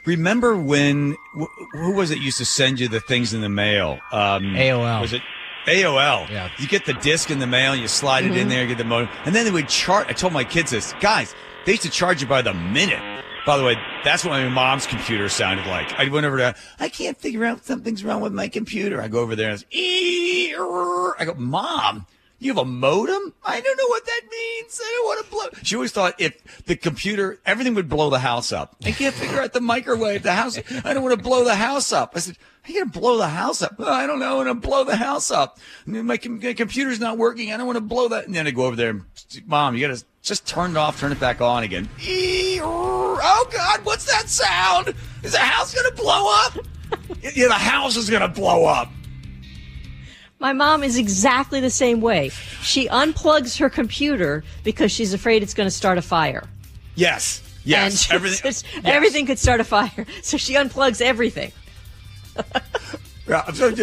Remember 0.06 0.58
when 0.58 1.16
who 1.72 1.94
was 1.94 2.12
it 2.12 2.20
used 2.20 2.40
to 2.40 2.46
send 2.46 2.80
you 2.80 2.90
the 2.90 3.00
things 3.00 3.34
in 3.34 3.40
the 3.40 3.50
mail? 3.50 4.00
Um, 4.12 4.56
AOL. 4.56 5.02
Was 5.02 5.14
it 5.14 5.22
AOL? 5.66 6.30
Yeah. 6.30 6.50
You 6.58 6.68
get 6.68 6.86
the 6.86 6.94
disc 6.96 7.32
in 7.32 7.40
the 7.40 7.48
mail, 7.48 7.76
you 7.76 7.88
slide 7.88 8.24
mm-hmm. 8.24 8.34
it 8.34 8.38
in 8.38 8.42
mm-hmm. 8.44 8.50
there, 8.50 8.68
get 8.68 8.78
the 8.78 8.84
modem, 8.84 9.10
and 9.26 9.34
then 9.34 9.46
they 9.46 9.52
would 9.52 9.70
charge. 9.70 10.08
I 10.10 10.14
told 10.14 10.34
my 10.34 10.44
kids 10.44 10.72
this, 10.72 10.94
guys. 11.00 11.34
They 11.66 11.74
used 11.74 11.84
to 11.84 11.90
charge 11.90 12.22
you 12.22 12.28
by 12.28 12.42
the 12.42 12.54
minute. 12.54 13.24
By 13.50 13.58
the 13.58 13.64
way, 13.64 13.78
that's 14.04 14.24
what 14.24 14.30
my 14.30 14.48
mom's 14.48 14.86
computer 14.86 15.28
sounded 15.28 15.66
like. 15.66 16.00
I 16.00 16.08
went 16.08 16.24
over 16.28 16.38
to, 16.38 16.56
I 16.80 16.88
can't 16.88 17.18
figure 17.18 17.44
out 17.46 17.66
something's 17.66 18.04
wrong 18.04 18.22
with 18.22 18.32
my 18.32 18.48
computer. 18.48 19.02
I 19.02 19.08
go 19.08 19.22
over 19.22 19.36
there 19.36 19.50
and 19.50 19.66
I 19.74 21.26
go, 21.26 21.34
Mom, 21.34 22.06
you 22.38 22.52
have 22.52 22.60
a 22.60 22.66
modem? 22.66 23.34
I 23.44 23.60
don't 23.60 23.76
know 23.76 23.88
what 23.88 24.06
that 24.06 24.22
means. 24.30 24.80
I 24.80 24.94
don't 24.96 25.06
want 25.08 25.26
to 25.26 25.32
blow. 25.32 25.62
She 25.64 25.74
always 25.74 25.92
thought 25.92 26.22
if 26.22 26.64
the 26.66 26.76
computer, 26.76 27.40
everything 27.44 27.74
would 27.74 27.90
blow 27.90 28.12
the 28.12 28.20
house 28.20 28.52
up. 28.52 28.76
I 28.86 28.92
can't 28.92 29.16
figure 29.16 29.42
out 29.42 29.54
the 29.54 29.62
microwave, 29.62 30.22
the 30.22 30.34
house. 30.34 30.60
I 30.86 30.94
don't 30.94 31.02
want 31.02 31.18
to 31.18 31.24
blow 31.24 31.44
the 31.44 31.56
house 31.56 31.92
up. 31.92 32.12
I 32.16 32.20
said, 32.20 32.38
going 32.68 32.92
to 32.92 33.00
blow 33.00 33.18
the 33.18 33.28
house 33.28 33.62
up? 33.62 33.76
Oh, 33.80 33.92
I 33.92 34.06
don't 34.06 34.20
know. 34.20 34.40
I'm 34.40 34.46
going 34.46 34.62
to 34.62 34.68
blow 34.68 34.84
the 34.84 34.96
house 34.96 35.32
up. 35.32 35.60
My, 35.86 36.02
my 36.02 36.18
computer's 36.18 37.00
not 37.00 37.18
working. 37.18 37.52
I 37.52 37.58
don't 37.58 37.66
want 37.66 37.78
to 37.78 37.82
blow 37.82 38.10
that. 38.10 38.26
And 38.26 38.36
then 38.36 38.48
I 38.48 38.52
go 38.52 38.66
over 38.66 38.76
there. 38.76 39.02
Mom, 39.46 39.76
you 39.76 39.88
got 39.88 39.98
to 39.98 40.06
Just 40.22 40.46
turn 40.46 40.72
it 40.72 40.78
off, 40.78 41.00
turn 41.00 41.12
it 41.12 41.20
back 41.20 41.42
on 41.42 41.64
again. 41.64 41.90
Oh 42.02 43.50
God, 43.52 43.86
what's 43.86 44.06
that 44.06 44.30
sound? 44.30 44.94
Is 45.24 45.32
the 45.32 45.40
house 45.40 45.74
gonna 45.74 45.96
blow 45.96 46.32
up? 46.46 46.58
yeah, 47.36 47.48
the 47.48 47.54
house 47.54 47.96
is 47.96 48.10
gonna 48.10 48.28
blow 48.28 48.66
up. 48.66 48.90
My 50.40 50.54
mom 50.54 50.84
is 50.84 50.98
exactly 50.98 51.60
the 51.60 51.70
same 51.70 52.00
way. 52.00 52.30
She 52.62 52.88
unplugs 52.88 53.60
her 53.60 53.70
computer 53.70 54.44
because 54.64 54.90
she's 54.90 55.14
afraid 55.14 55.44
it's 55.44 55.54
going 55.54 55.68
to 55.68 55.72
start 55.72 55.98
a 55.98 56.02
fire. 56.02 56.48
Yes. 56.96 57.44
Yes. 57.66 58.10
Everything. 58.10 58.40
yes. 58.46 58.64
everything 58.86 59.26
could 59.26 59.38
start 59.38 59.60
a 59.60 59.66
fire. 59.66 60.06
So 60.22 60.38
she 60.38 60.54
unplugs 60.54 61.02
everything. 61.02 61.52
Yeah, 63.28 63.44
I'm 63.46 63.54
sorry. 63.54 63.76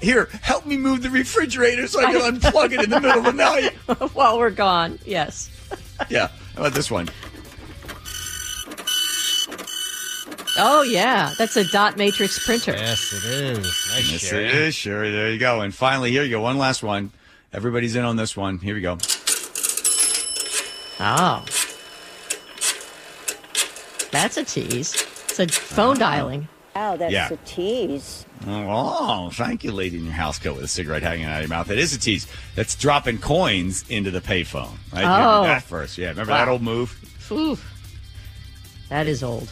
Here, 0.00 0.28
help 0.42 0.66
me 0.66 0.76
move 0.76 1.02
the 1.02 1.10
refrigerator 1.10 1.86
so 1.86 2.00
I 2.04 2.12
can 2.12 2.34
unplug 2.34 2.72
it 2.72 2.82
in 2.82 2.90
the 2.90 3.00
middle 3.00 3.18
of 3.18 3.24
the 3.24 3.32
night. 3.32 3.72
While 4.12 4.38
we're 4.38 4.50
gone, 4.50 4.98
yes. 5.06 5.50
Yeah. 6.10 6.28
How 6.54 6.62
about 6.62 6.74
this 6.74 6.90
one? 6.90 7.08
Oh 10.58 10.82
yeah, 10.82 11.32
that's 11.38 11.56
a 11.56 11.64
dot 11.64 11.96
matrix 11.96 12.44
printer. 12.44 12.72
Yes, 12.72 13.12
it 13.12 13.24
is. 13.24 13.58
Nice, 13.58 14.12
Yes, 14.12 14.20
Sherry. 14.20 14.44
it 14.44 14.54
is. 14.54 14.74
Sure. 14.74 15.10
There 15.10 15.30
you 15.30 15.38
go. 15.38 15.62
And 15.62 15.74
finally, 15.74 16.10
here 16.10 16.24
you 16.24 16.30
go. 16.30 16.40
One 16.42 16.58
last 16.58 16.82
one. 16.82 17.10
Everybody's 17.52 17.96
in 17.96 18.04
on 18.04 18.16
this 18.16 18.36
one. 18.36 18.58
Here 18.58 18.74
we 18.74 18.80
go. 18.80 18.98
Oh, 21.00 21.44
that's 24.10 24.36
a 24.36 24.44
tease. 24.44 24.94
It's 24.94 25.40
a 25.40 25.48
phone 25.48 25.92
uh-huh. 25.92 26.10
dialing. 26.10 26.48
Wow, 26.74 26.96
that's 26.96 27.12
Yeah. 27.12 27.28
a 27.30 27.36
tease. 27.44 28.24
Oh, 28.46 29.30
thank 29.32 29.62
you, 29.62 29.72
lady 29.72 29.98
in 29.98 30.04
your 30.04 30.14
house 30.14 30.38
coat 30.38 30.54
with 30.56 30.64
a 30.64 30.68
cigarette 30.68 31.02
hanging 31.02 31.26
out 31.26 31.36
of 31.36 31.40
your 31.42 31.48
mouth. 31.48 31.66
That 31.68 31.78
is 31.78 31.94
a 31.94 31.98
tease. 31.98 32.26
That's 32.54 32.74
dropping 32.74 33.18
coins 33.18 33.84
into 33.88 34.10
the 34.10 34.20
payphone. 34.20 34.76
Right? 34.92 35.02
You 35.02 35.08
Oh. 35.08 35.42
do 35.42 35.48
that 35.48 35.62
first. 35.64 35.98
Yeah. 35.98 36.08
Remember 36.08 36.32
that 36.32 36.48
old 36.48 36.62
move? 36.62 36.96
Ooh, 37.30 37.58
that 38.88 39.06
is 39.06 39.22
old. 39.22 39.50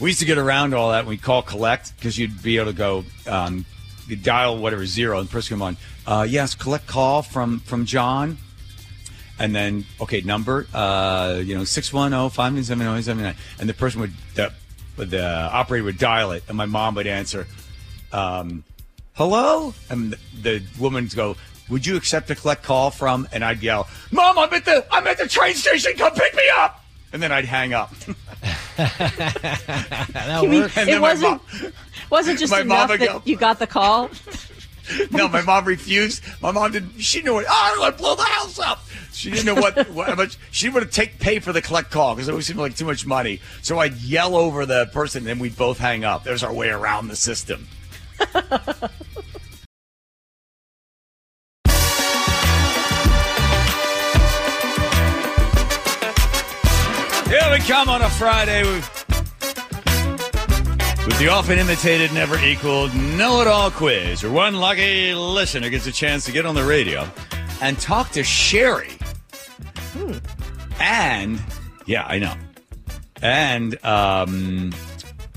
We 0.00 0.10
used 0.10 0.20
to 0.20 0.26
get 0.26 0.38
around 0.38 0.74
all 0.74 0.90
that. 0.90 1.04
when 1.04 1.10
We 1.10 1.16
call 1.18 1.42
collect 1.42 1.92
because 1.96 2.18
you'd 2.18 2.42
be 2.42 2.56
able 2.56 2.66
to 2.72 2.76
go, 2.76 3.04
um, 3.26 3.64
you 4.08 4.16
dial 4.16 4.56
whatever 4.58 4.86
zero, 4.86 5.18
and 5.18 5.28
the 5.28 5.32
person 5.32 5.56
come 5.56 5.62
on. 5.62 5.76
Uh, 6.06 6.26
yes, 6.28 6.54
collect 6.54 6.86
call 6.86 7.22
from 7.22 7.60
from 7.60 7.84
John, 7.86 8.38
and 9.38 9.54
then 9.54 9.84
okay 10.00 10.20
number, 10.22 10.66
uh, 10.74 11.40
you 11.44 11.54
know 11.56 11.64
six 11.64 11.92
one 11.92 12.10
zero 12.12 12.28
five 12.28 12.52
nine 12.54 12.64
seven 12.64 12.84
zero 12.86 13.00
seven 13.00 13.22
nine, 13.24 13.36
and 13.58 13.68
the 13.68 13.74
person 13.74 14.00
would 14.00 14.12
the 14.34 14.52
the 14.96 15.24
operator 15.52 15.84
would 15.84 15.98
dial 15.98 16.32
it, 16.32 16.42
and 16.48 16.56
my 16.56 16.66
mom 16.66 16.94
would 16.96 17.06
answer, 17.06 17.46
um, 18.12 18.64
hello, 19.14 19.74
and 19.88 20.12
the, 20.12 20.18
the 20.42 20.62
woman'd 20.78 21.14
go. 21.14 21.36
Would 21.68 21.86
you 21.86 21.96
accept 21.96 22.28
a 22.30 22.34
collect 22.34 22.64
call 22.64 22.90
from? 22.90 23.28
And 23.32 23.44
I'd 23.44 23.62
yell, 23.62 23.88
"Mom, 24.10 24.36
I'm 24.38 24.52
at 24.52 24.64
the 24.64 24.84
I'm 24.90 25.06
at 25.06 25.18
the 25.18 25.28
train 25.28 25.54
station. 25.54 25.92
Come 25.96 26.12
pick 26.14 26.34
me 26.34 26.42
up!" 26.56 26.84
And 27.12 27.22
then 27.22 27.30
I'd 27.32 27.44
hang 27.44 27.72
up. 27.74 27.92
That 28.76 30.40
You 30.42 30.48
mean. 30.48 30.70
And 30.76 30.88
it 30.88 31.00
wasn't 31.00 31.42
mom- 31.62 31.72
wasn't 32.10 32.38
just 32.38 32.50
my 32.50 32.60
enough 32.60 32.88
would 32.88 33.00
that 33.00 33.06
go- 33.06 33.22
you 33.24 33.36
got 33.36 33.58
the 33.58 33.66
call? 33.66 34.10
No, 35.12 35.28
my 35.28 35.40
mom 35.42 35.66
refused. 35.66 36.20
My 36.42 36.50
mom 36.50 36.72
didn't. 36.72 36.98
She 36.98 37.22
knew 37.22 37.38
it. 37.38 37.46
Oh, 37.48 37.72
I 37.76 37.78
want 37.78 37.96
to 37.96 38.02
blow 38.02 38.16
the 38.16 38.24
house 38.24 38.58
up. 38.58 38.84
She 39.20 39.30
didn't 39.30 39.44
know 39.44 39.54
what, 39.60 39.90
what 39.90 40.16
much. 40.16 40.38
She 40.50 40.70
didn't 40.70 40.92
take 40.92 41.18
pay 41.18 41.40
for 41.40 41.52
the 41.52 41.60
collect 41.60 41.90
call 41.90 42.14
because 42.14 42.26
it 42.28 42.30
always 42.30 42.46
seemed 42.46 42.58
like 42.58 42.74
too 42.74 42.86
much 42.86 43.04
money. 43.04 43.40
So 43.60 43.78
I'd 43.78 43.96
yell 43.96 44.34
over 44.34 44.64
the 44.64 44.86
person, 44.86 45.20
and 45.20 45.26
then 45.26 45.38
we'd 45.38 45.56
both 45.56 45.76
hang 45.76 46.04
up. 46.04 46.24
There's 46.24 46.42
our 46.42 46.54
way 46.54 46.70
around 46.70 47.08
the 47.08 47.16
system. 47.16 47.68
Here 57.28 57.50
we 57.52 57.58
come 57.58 57.90
on 57.90 58.00
a 58.00 58.08
Friday 58.08 58.62
with, 58.62 59.04
with 61.06 61.18
the 61.18 61.28
often 61.30 61.58
imitated, 61.58 62.14
never 62.14 62.38
equaled 62.38 62.94
know 62.94 63.42
it 63.42 63.46
all 63.46 63.70
quiz, 63.70 64.22
where 64.22 64.32
one 64.32 64.54
lucky 64.54 65.12
listener 65.12 65.68
gets 65.68 65.86
a 65.86 65.92
chance 65.92 66.24
to 66.24 66.32
get 66.32 66.46
on 66.46 66.54
the 66.54 66.64
radio 66.64 67.06
and 67.60 67.78
talk 67.78 68.10
to 68.12 68.24
Sherry. 68.24 68.96
And, 70.80 71.40
yeah, 71.86 72.04
I 72.06 72.18
know. 72.18 72.34
And, 73.22 73.84
um, 73.84 74.72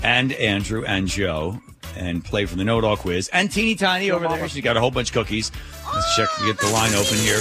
and 0.02 0.32
Andrew 0.32 0.84
and 0.84 1.06
Joe 1.08 1.60
and 1.96 2.24
play 2.24 2.46
for 2.46 2.56
the 2.56 2.64
know 2.64 2.78
it 2.78 2.84
all 2.84 2.96
quiz. 2.96 3.28
And 3.28 3.50
Teeny 3.50 3.74
Tiny 3.74 4.10
over 4.10 4.28
there. 4.28 4.48
She's 4.48 4.64
got 4.64 4.76
a 4.76 4.80
whole 4.80 4.90
bunch 4.90 5.10
of 5.10 5.14
cookies. 5.14 5.52
Let's 5.92 6.16
check 6.16 6.28
get 6.44 6.58
the 6.58 6.68
line 6.68 6.92
open 6.94 7.18
here. 7.18 7.38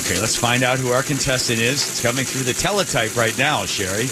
Okay, 0.00 0.18
let's 0.20 0.36
find 0.36 0.62
out 0.62 0.78
who 0.78 0.90
our 0.90 1.02
contestant 1.02 1.60
is. 1.60 1.88
It's 1.88 2.02
coming 2.02 2.24
through 2.24 2.42
the 2.42 2.54
teletype 2.54 3.14
right 3.16 3.36
now, 3.38 3.66
Sherry. 3.66 4.06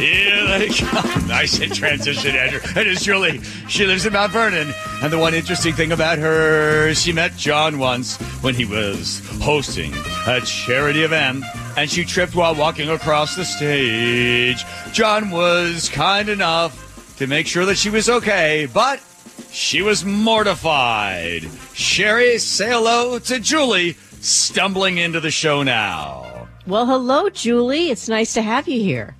Here 0.00 0.46
they 0.46 0.68
come. 0.68 1.28
Nice 1.28 1.58
transition, 1.76 2.34
Andrew. 2.34 2.60
And 2.74 2.88
it's 2.88 3.04
Julie. 3.04 3.42
She 3.68 3.84
lives 3.84 4.06
in 4.06 4.14
Mount 4.14 4.32
Vernon. 4.32 4.72
And 5.02 5.12
the 5.12 5.18
one 5.18 5.34
interesting 5.34 5.74
thing 5.74 5.92
about 5.92 6.18
her, 6.18 6.94
she 6.94 7.12
met 7.12 7.36
John 7.36 7.78
once 7.78 8.16
when 8.42 8.54
he 8.54 8.64
was 8.64 9.20
hosting 9.42 9.92
a 10.26 10.40
charity 10.40 11.02
event. 11.02 11.44
And 11.76 11.90
she 11.90 12.06
tripped 12.06 12.34
while 12.34 12.54
walking 12.54 12.88
across 12.88 13.36
the 13.36 13.44
stage. 13.44 14.64
John 14.92 15.30
was 15.30 15.90
kind 15.90 16.30
enough 16.30 17.16
to 17.18 17.26
make 17.26 17.46
sure 17.46 17.66
that 17.66 17.76
she 17.76 17.90
was 17.90 18.08
okay, 18.08 18.66
but 18.72 19.02
she 19.50 19.82
was 19.82 20.02
mortified. 20.02 21.46
Sherry, 21.74 22.38
say 22.38 22.70
hello 22.70 23.18
to 23.18 23.38
Julie, 23.38 23.98
stumbling 24.22 24.96
into 24.96 25.20
the 25.20 25.30
show 25.30 25.62
now. 25.62 26.48
Well, 26.66 26.86
hello, 26.86 27.28
Julie. 27.28 27.90
It's 27.90 28.08
nice 28.08 28.32
to 28.34 28.42
have 28.42 28.66
you 28.66 28.80
here. 28.80 29.14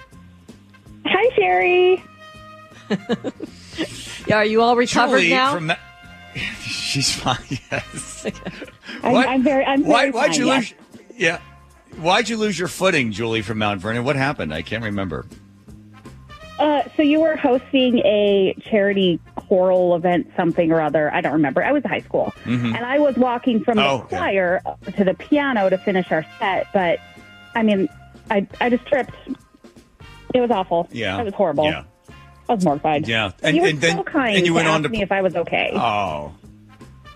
Hi, 1.50 1.56
Sherry. 1.56 2.04
Yeah, 4.26 4.36
Are 4.36 4.44
you 4.44 4.60
all 4.60 4.76
recovered 4.76 5.18
Julie 5.20 5.30
now? 5.30 5.54
from 5.54 5.66
Ma- 5.68 5.76
She's 6.60 7.12
fine. 7.14 7.38
Yes. 7.72 8.26
I'm, 9.02 9.12
What? 9.12 9.26
I'm 9.28 9.42
very, 9.42 9.64
I'm 9.64 9.84
Why, 9.84 10.00
very 10.02 10.10
why'd 10.12 10.30
fine, 10.32 10.38
you 10.38 10.46
yes. 10.46 10.74
lose? 10.92 11.08
Yeah. 11.16 11.40
Why'd 11.96 12.28
you 12.28 12.36
lose 12.36 12.58
your 12.58 12.68
footing, 12.68 13.10
Julie 13.12 13.42
from 13.42 13.58
Mount 13.58 13.80
Vernon? 13.80 14.04
What 14.04 14.16
happened? 14.16 14.52
I 14.52 14.62
can't 14.62 14.84
remember. 14.84 15.26
Uh, 16.58 16.82
so 16.96 17.02
you 17.02 17.20
were 17.20 17.36
hosting 17.36 17.98
a 18.00 18.54
charity 18.68 19.18
choral 19.34 19.96
event, 19.96 20.30
something 20.36 20.70
or 20.70 20.80
other. 20.80 21.12
I 21.12 21.22
don't 21.22 21.32
remember. 21.32 21.64
I 21.64 21.72
was 21.72 21.82
in 21.84 21.90
high 21.90 22.00
school, 22.00 22.32
and 22.44 22.76
I 22.76 22.98
was 22.98 23.16
walking 23.16 23.64
from 23.64 23.78
Oh, 23.78 23.98
the 23.98 24.04
okay. 24.04 24.16
choir 24.18 24.60
to 24.96 25.04
the 25.04 25.14
piano 25.14 25.70
to 25.70 25.78
finish 25.78 26.12
our 26.12 26.24
set. 26.38 26.66
But 26.74 26.98
I 27.54 27.62
mean, 27.62 27.88
I 28.30 28.46
I 28.60 28.68
just 28.68 28.84
tripped. 28.86 29.14
It 30.34 30.40
was 30.40 30.50
awful. 30.50 30.88
Yeah. 30.92 31.20
it 31.20 31.24
was 31.24 31.34
horrible. 31.34 31.64
Yeah. 31.64 31.84
I 32.48 32.54
was 32.54 32.64
mortified. 32.64 33.06
Yeah. 33.08 33.32
And- 33.42 33.56
you 33.56 33.62
were 33.62 33.68
and 33.68 33.80
then- 33.80 33.96
so 33.98 34.02
kind 34.04 34.36
and 34.36 34.46
you 34.46 34.52
to 34.52 34.56
went 34.56 34.66
ask 34.68 34.74
on 34.74 34.82
to- 34.84 34.88
me 34.88 35.02
if 35.02 35.12
I 35.12 35.22
was 35.22 35.36
okay. 35.36 35.70
Oh. 35.74 36.32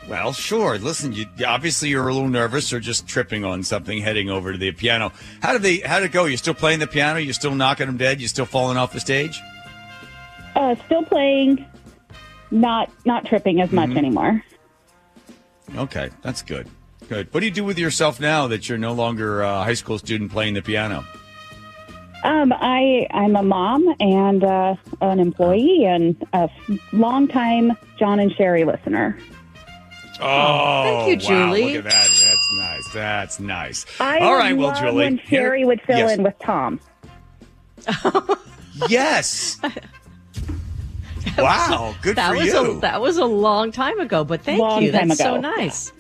Well, 0.09 0.33
sure. 0.35 0.77
Listen, 0.79 1.15
you, 1.15 1.25
obviously 1.47 1.89
you're 1.89 2.07
a 2.09 2.13
little 2.13 2.29
nervous 2.29 2.73
or 2.75 2.79
just 2.81 3.07
tripping 3.07 3.43
on 3.45 3.63
something 3.63 3.99
heading 4.03 4.29
over 4.29 4.53
to 4.53 4.59
the 4.59 4.71
piano. 4.73 5.13
How 5.41 5.55
did 5.55 5.63
they? 5.63 5.79
How 5.79 5.99
did 5.99 6.07
it 6.07 6.13
go? 6.13 6.27
You 6.27 6.37
still 6.37 6.53
playing 6.53 6.81
the 6.81 6.87
piano? 6.87 7.19
You 7.19 7.33
still 7.33 7.55
knocking 7.55 7.87
them 7.87 7.97
dead? 7.97 8.21
You 8.21 8.29
still 8.29 8.45
falling 8.45 8.77
off 8.77 8.93
the 8.93 9.01
stage? 9.01 9.41
Uh, 10.55 10.75
still 10.85 11.03
playing, 11.05 11.65
not 12.51 12.91
not 13.07 13.25
tripping 13.25 13.63
as 13.63 13.69
Mm-hmm. 13.71 13.77
much 13.77 13.91
anymore. 13.97 14.45
Okay, 15.75 16.11
that's 16.21 16.43
good. 16.43 16.69
Good. 17.09 17.33
What 17.33 17.41
do 17.41 17.47
you 17.47 17.53
do 17.53 17.65
with 17.65 17.79
yourself 17.79 18.21
now 18.21 18.47
that 18.49 18.69
you're 18.69 18.77
no 18.79 18.93
longer 18.93 19.41
a 19.41 19.65
high 19.65 19.75
school 19.75 19.99
student 19.99 20.31
playing 20.31 20.53
the 20.55 20.63
piano? 20.63 21.05
Um, 22.25 22.53
I 22.53 23.07
I'm 23.13 23.37
a 23.37 23.43
mom 23.43 23.95
and 24.01 24.43
uh, 24.43 24.75
an 25.01 25.21
employee 25.21 25.85
and 25.85 26.17
a 26.33 26.49
longtime 26.93 27.77
John 27.99 28.19
and 28.19 28.33
Sherry 28.35 28.65
listener. 28.65 29.19
Oh, 30.21 30.85
thank 31.07 31.09
you, 31.29 31.35
wow, 31.35 31.47
Julie. 31.49 31.65
look 31.77 31.85
at 31.85 31.91
that. 31.91 32.09
That's 32.09 32.55
nice. 32.59 32.93
That's 32.93 33.41
nice. 33.41 33.87
I 34.01 34.19
All 34.21 34.37
would 34.37 34.57
well, 34.59 34.69
love 34.69 34.79
Julie. 34.79 34.95
when 34.95 35.19
here- 35.19 35.43
Sherry 35.43 35.65
would 35.65 35.81
fill 35.83 35.99
yes. 35.99 36.17
in 36.19 36.25
with 36.25 36.39
Tom. 36.41 36.81
Yes. 38.89 39.61
wow. 41.39 41.95
Good 42.03 42.17
that 42.17 42.31
for 42.31 42.37
was 42.37 42.47
you. 42.47 42.77
a 42.79 42.81
that 42.81 43.01
was 43.01 43.19
a 43.19 43.25
long 43.25 43.71
time 43.73 44.01
ago, 44.01 44.25
but 44.25 44.43
thank 44.43 44.61
Long 44.61 44.83
you. 44.83 44.91
time 44.93 45.09
That's 45.09 45.21
so 45.21 45.37
ago. 45.37 45.43
nice. 45.57 45.93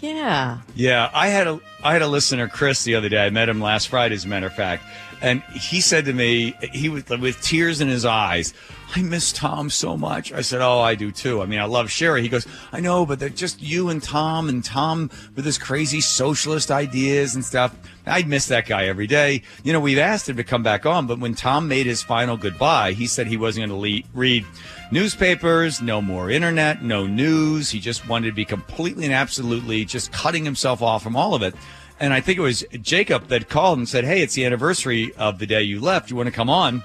Yeah. 0.00 0.60
Yeah, 0.74 1.10
I 1.12 1.28
had 1.28 1.46
a 1.46 1.60
I 1.84 1.92
had 1.92 2.00
a 2.02 2.08
listener, 2.08 2.48
Chris, 2.48 2.84
the 2.84 2.94
other 2.94 3.08
day. 3.08 3.24
I 3.24 3.30
met 3.30 3.48
him 3.48 3.60
last 3.60 3.88
Friday, 3.88 4.14
as 4.14 4.24
a 4.24 4.28
matter 4.28 4.46
of 4.46 4.54
fact, 4.54 4.82
and 5.22 5.42
he 5.54 5.80
said 5.80 6.04
to 6.06 6.12
me, 6.12 6.54
he 6.72 6.88
was 6.88 7.08
with 7.08 7.40
tears 7.40 7.80
in 7.80 7.88
his 7.88 8.04
eyes. 8.04 8.52
I 8.94 9.00
miss 9.00 9.32
Tom 9.32 9.70
so 9.70 9.96
much. 9.96 10.32
I 10.32 10.42
said, 10.42 10.60
Oh, 10.60 10.80
I 10.80 10.94
do 10.96 11.10
too. 11.10 11.40
I 11.40 11.46
mean, 11.46 11.60
I 11.60 11.64
love 11.64 11.90
Sherry. 11.90 12.20
He 12.20 12.28
goes, 12.28 12.46
I 12.72 12.80
know, 12.80 13.06
but 13.06 13.18
they're 13.18 13.30
just 13.30 13.62
you 13.62 13.88
and 13.88 14.02
Tom 14.02 14.48
and 14.48 14.62
Tom 14.62 15.10
with 15.34 15.46
his 15.46 15.56
crazy 15.56 16.00
socialist 16.02 16.70
ideas 16.70 17.34
and 17.34 17.44
stuff. 17.44 17.74
I'd 18.04 18.28
miss 18.28 18.48
that 18.48 18.66
guy 18.66 18.86
every 18.86 19.06
day. 19.06 19.42
You 19.62 19.72
know, 19.72 19.80
we've 19.80 19.98
asked 19.98 20.28
him 20.28 20.36
to 20.36 20.44
come 20.44 20.62
back 20.62 20.84
on, 20.84 21.06
but 21.06 21.20
when 21.20 21.34
Tom 21.34 21.68
made 21.68 21.86
his 21.86 22.02
final 22.02 22.36
goodbye, 22.36 22.92
he 22.92 23.06
said 23.06 23.28
he 23.28 23.36
wasn't 23.36 23.68
going 23.68 23.80
to 23.80 23.96
le- 23.96 24.08
read 24.12 24.44
newspapers, 24.90 25.80
no 25.80 26.02
more 26.02 26.28
internet, 26.28 26.82
no 26.82 27.06
news. 27.06 27.70
He 27.70 27.78
just 27.78 28.06
wanted 28.08 28.26
to 28.26 28.34
be 28.34 28.44
completely 28.44 29.04
and 29.04 29.14
absolutely 29.14 29.84
just 29.84 30.12
cutting 30.12 30.44
himself 30.44 30.82
off 30.82 31.02
from 31.02 31.16
all 31.16 31.34
of 31.34 31.42
it. 31.42 31.54
And 32.02 32.12
I 32.12 32.20
think 32.20 32.36
it 32.36 32.42
was 32.42 32.64
Jacob 32.82 33.28
that 33.28 33.48
called 33.48 33.78
and 33.78 33.88
said, 33.88 34.04
Hey, 34.04 34.22
it's 34.22 34.34
the 34.34 34.44
anniversary 34.44 35.14
of 35.14 35.38
the 35.38 35.46
day 35.46 35.62
you 35.62 35.80
left. 35.80 36.10
You 36.10 36.16
want 36.16 36.26
to 36.26 36.32
come 36.32 36.50
on? 36.50 36.82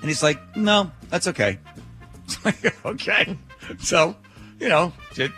And 0.00 0.08
he's 0.08 0.22
like, 0.22 0.56
no, 0.56 0.90
that's 1.10 1.26
okay. 1.26 1.58
okay. 2.86 3.36
So, 3.80 4.16
you 4.58 4.68
know, 4.70 4.94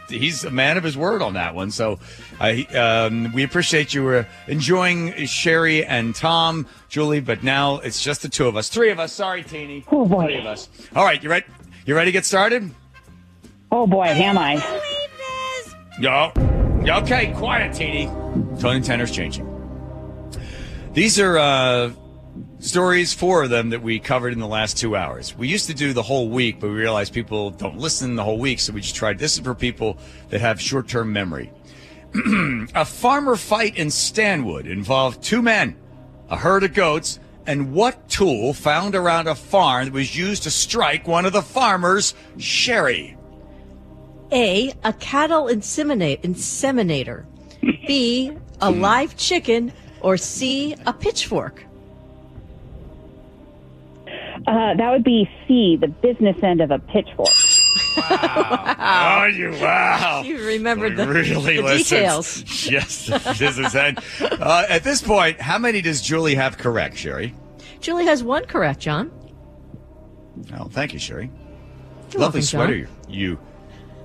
he's 0.09 0.45
a 0.45 0.51
man 0.51 0.77
of 0.77 0.85
his 0.85 0.97
word 0.97 1.21
on 1.21 1.35
that 1.35 1.57
one. 1.57 1.73
So 1.73 1.99
I, 2.39 2.63
um, 2.67 3.33
we 3.33 3.43
appreciate 3.43 3.93
you 3.93 4.09
uh, 4.09 4.25
enjoying 4.47 5.27
Sherry 5.27 5.85
and 5.85 6.15
Tom, 6.15 6.67
Julie, 6.89 7.21
but 7.21 7.43
now 7.43 7.79
it's 7.79 8.01
just 8.01 8.23
the 8.23 8.29
two 8.29 8.47
of 8.47 8.57
us. 8.57 8.69
Three 8.69 8.91
of 8.91 9.01
us. 9.01 9.13
Sorry, 9.13 9.43
Teeny. 9.43 9.85
Oh, 9.91 10.07
boy. 10.07 10.27
Three 10.27 10.39
of 10.39 10.47
us. 10.47 10.69
All 10.95 11.05
right. 11.05 11.21
You 11.21 11.29
ready? 11.29 11.47
You 11.87 11.97
ready 11.97 12.09
to 12.09 12.13
get 12.13 12.25
started? 12.25 12.71
Oh, 13.73 13.87
boy, 13.87 14.05
am 14.05 14.39
I. 14.39 14.63
Yo. 15.99 16.48
Okay, 16.89 17.33
quiet, 17.35 17.75
Teeny. 17.75 18.07
Tone 18.59 18.77
and 18.77 18.85
tenor's 18.85 19.11
changing. 19.11 19.47
These 20.95 21.21
are, 21.21 21.39
uh, 21.39 21.91
stories, 22.61 23.13
four 23.13 23.43
of 23.43 23.51
them 23.51 23.71
that 23.71 23.83
we 23.83 23.99
covered 23.99 24.33
in 24.33 24.39
the 24.39 24.47
last 24.47 24.79
two 24.79 24.97
hours. 24.97 25.37
We 25.37 25.49
used 25.49 25.67
to 25.67 25.75
do 25.75 25.93
the 25.93 26.03
whole 26.03 26.29
week, 26.29 26.61
but 26.61 26.69
we 26.69 26.75
realized 26.75 27.13
people 27.13 27.51
don't 27.51 27.79
listen 27.79 28.17
the 28.17 28.25
whole 28.25 28.39
week, 28.39 28.59
so 28.61 28.73
we 28.73 28.81
just 28.81 28.97
tried 28.97 29.19
this 29.19 29.35
is 29.35 29.41
for 29.41 29.55
people 29.55 29.99
that 30.31 30.41
have 30.41 30.61
short 30.61 30.89
term 30.89 31.13
memory. 31.13 31.53
a 32.75 32.87
farmer 32.87 33.37
fight 33.37 33.77
in 33.77 33.91
Stanwood 33.91 34.67
involved 34.67 35.23
two 35.23 35.43
men, 35.43 35.77
a 36.31 36.37
herd 36.37 36.65
of 36.65 36.73
goats, 36.73 37.21
and 37.47 37.73
what 37.75 38.09
tool 38.09 38.55
found 38.55 38.95
around 38.95 39.29
a 39.29 39.35
farm 39.35 39.87
that 39.87 39.93
was 39.93 40.17
used 40.17 40.45
to 40.45 40.51
strike 40.51 41.07
one 41.07 41.27
of 41.27 41.35
the 41.35 41.43
farmers, 41.43 42.15
Sherry? 42.39 43.18
A. 44.33 44.73
A 44.85 44.93
cattle 44.95 45.45
inseminate, 45.47 46.23
inseminator. 46.23 47.25
B. 47.87 48.33
A 48.61 48.71
live 48.71 49.17
chicken. 49.17 49.73
Or 50.01 50.17
C. 50.17 50.77
A 50.87 50.93
pitchfork. 50.93 51.65
Uh, 54.47 54.75
that 54.75 54.91
would 54.93 55.05
be 55.05 55.29
C, 55.47 55.77
the 55.77 55.89
business 55.89 56.37
end 56.43 56.61
of 56.61 56.71
a 56.71 56.79
pitchfork. 56.79 57.29
Wow. 57.97 59.23
Oh, 59.23 59.27
you 59.27 59.51
wow. 59.51 60.23
You 60.25 60.39
remembered 60.47 60.97
the, 60.97 61.07
really 61.09 61.57
the 61.57 61.63
listens. 61.63 61.89
details. 61.89 62.45
Yes, 62.71 63.07
the 63.07 63.37
business 63.39 63.75
end. 63.75 63.99
Uh, 64.21 64.65
at 64.69 64.85
this 64.85 65.03
point, 65.03 65.41
how 65.41 65.59
many 65.59 65.81
does 65.83 66.01
Julie 66.01 66.37
have 66.37 66.57
correct, 66.59 66.97
Sherry? 66.97 67.35
Julie 67.81 68.05
has 68.07 68.23
one 68.23 68.45
correct, 68.47 68.79
John. 68.81 69.11
Oh, 70.57 70.69
thank 70.71 70.93
you, 70.93 70.99
Sherry. 70.99 71.31
You're 72.13 72.21
Lovely 72.21 72.39
welcome, 72.41 72.43
sweater, 72.43 72.79
John. 72.85 72.89
you. 73.09 73.31
you 73.31 73.39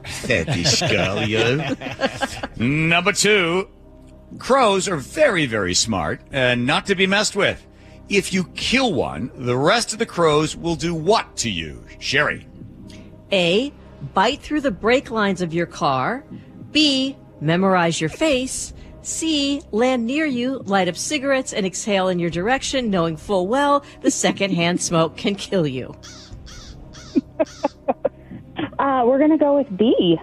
fatty 0.03 0.63
skull. 0.63 1.25
Number 2.57 3.11
two, 3.11 3.69
crows 4.37 4.87
are 4.87 4.97
very, 4.97 5.45
very 5.45 5.73
smart 5.73 6.21
and 6.31 6.65
not 6.65 6.85
to 6.87 6.95
be 6.95 7.07
messed 7.07 7.35
with. 7.35 7.65
If 8.09 8.33
you 8.33 8.45
kill 8.55 8.93
one, 8.93 9.31
the 9.33 9.57
rest 9.57 9.93
of 9.93 9.99
the 9.99 10.05
crows 10.05 10.55
will 10.55 10.75
do 10.75 10.93
what 10.93 11.37
to 11.37 11.49
you, 11.49 11.85
Sherry? 11.99 12.47
A. 13.31 13.73
Bite 14.13 14.41
through 14.41 14.61
the 14.61 14.71
brake 14.71 15.09
lines 15.09 15.41
of 15.41 15.53
your 15.53 15.65
car. 15.65 16.25
B. 16.71 17.17
Memorize 17.39 18.01
your 18.01 18.09
face. 18.09 18.73
C. 19.01 19.61
Land 19.71 20.05
near 20.05 20.25
you, 20.25 20.59
light 20.65 20.87
up 20.87 20.95
cigarettes, 20.95 21.53
and 21.53 21.65
exhale 21.65 22.07
in 22.09 22.19
your 22.19 22.29
direction, 22.29 22.89
knowing 22.89 23.17
full 23.17 23.47
well 23.47 23.83
the 24.01 24.11
secondhand 24.11 24.81
smoke 24.81 25.17
can 25.17 25.35
kill 25.35 25.67
you. 25.67 25.95
Uh, 28.79 29.03
we're 29.05 29.17
going 29.17 29.31
to 29.31 29.37
go 29.37 29.55
with 29.57 29.75
B. 29.77 30.17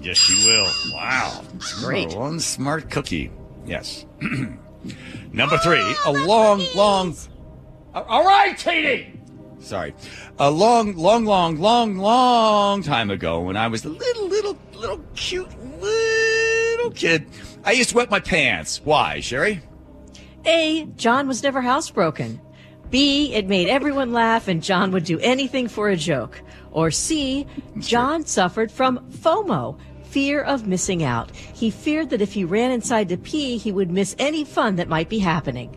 Yes, 0.00 0.28
you 0.28 0.50
will. 0.50 0.70
Wow. 0.94 1.42
Great. 1.80 2.12
Oh, 2.14 2.18
One 2.20 2.40
smart 2.40 2.90
cookie. 2.90 3.30
Yes. 3.64 4.06
Number 5.32 5.58
three, 5.58 5.82
a 6.04 6.12
long, 6.12 6.62
long. 6.74 7.16
All 7.94 8.24
right, 8.24 8.56
Katie. 8.56 9.12
Sorry. 9.58 9.94
A 10.38 10.50
long, 10.50 10.94
long, 10.96 11.24
long, 11.24 11.58
long, 11.58 11.96
long 11.96 12.82
time 12.82 13.10
ago 13.10 13.40
when 13.40 13.56
I 13.56 13.68
was 13.68 13.84
a 13.84 13.88
little, 13.88 14.28
little, 14.28 14.56
little 14.74 15.00
cute 15.14 15.48
little 15.80 16.90
kid, 16.92 17.26
I 17.64 17.72
used 17.72 17.90
to 17.90 17.96
wet 17.96 18.10
my 18.10 18.20
pants. 18.20 18.80
Why, 18.84 19.20
Sherry? 19.20 19.60
A. 20.44 20.84
John 20.96 21.26
was 21.26 21.42
never 21.42 21.62
housebroken. 21.62 22.38
B. 22.90 23.34
It 23.34 23.48
made 23.48 23.68
everyone 23.68 24.12
laugh 24.12 24.46
and 24.46 24.62
John 24.62 24.92
would 24.92 25.04
do 25.04 25.18
anything 25.18 25.66
for 25.66 25.88
a 25.88 25.96
joke. 25.96 26.40
Or 26.76 26.90
C. 26.90 27.46
John 27.78 28.26
suffered 28.26 28.70
from 28.70 28.98
FOMO, 29.10 29.78
fear 30.04 30.42
of 30.42 30.66
missing 30.66 31.02
out. 31.02 31.34
He 31.34 31.70
feared 31.70 32.10
that 32.10 32.20
if 32.20 32.34
he 32.34 32.44
ran 32.44 32.70
inside 32.70 33.08
to 33.08 33.16
pee, 33.16 33.56
he 33.56 33.72
would 33.72 33.90
miss 33.90 34.14
any 34.18 34.44
fun 34.44 34.76
that 34.76 34.86
might 34.86 35.08
be 35.08 35.18
happening. 35.18 35.74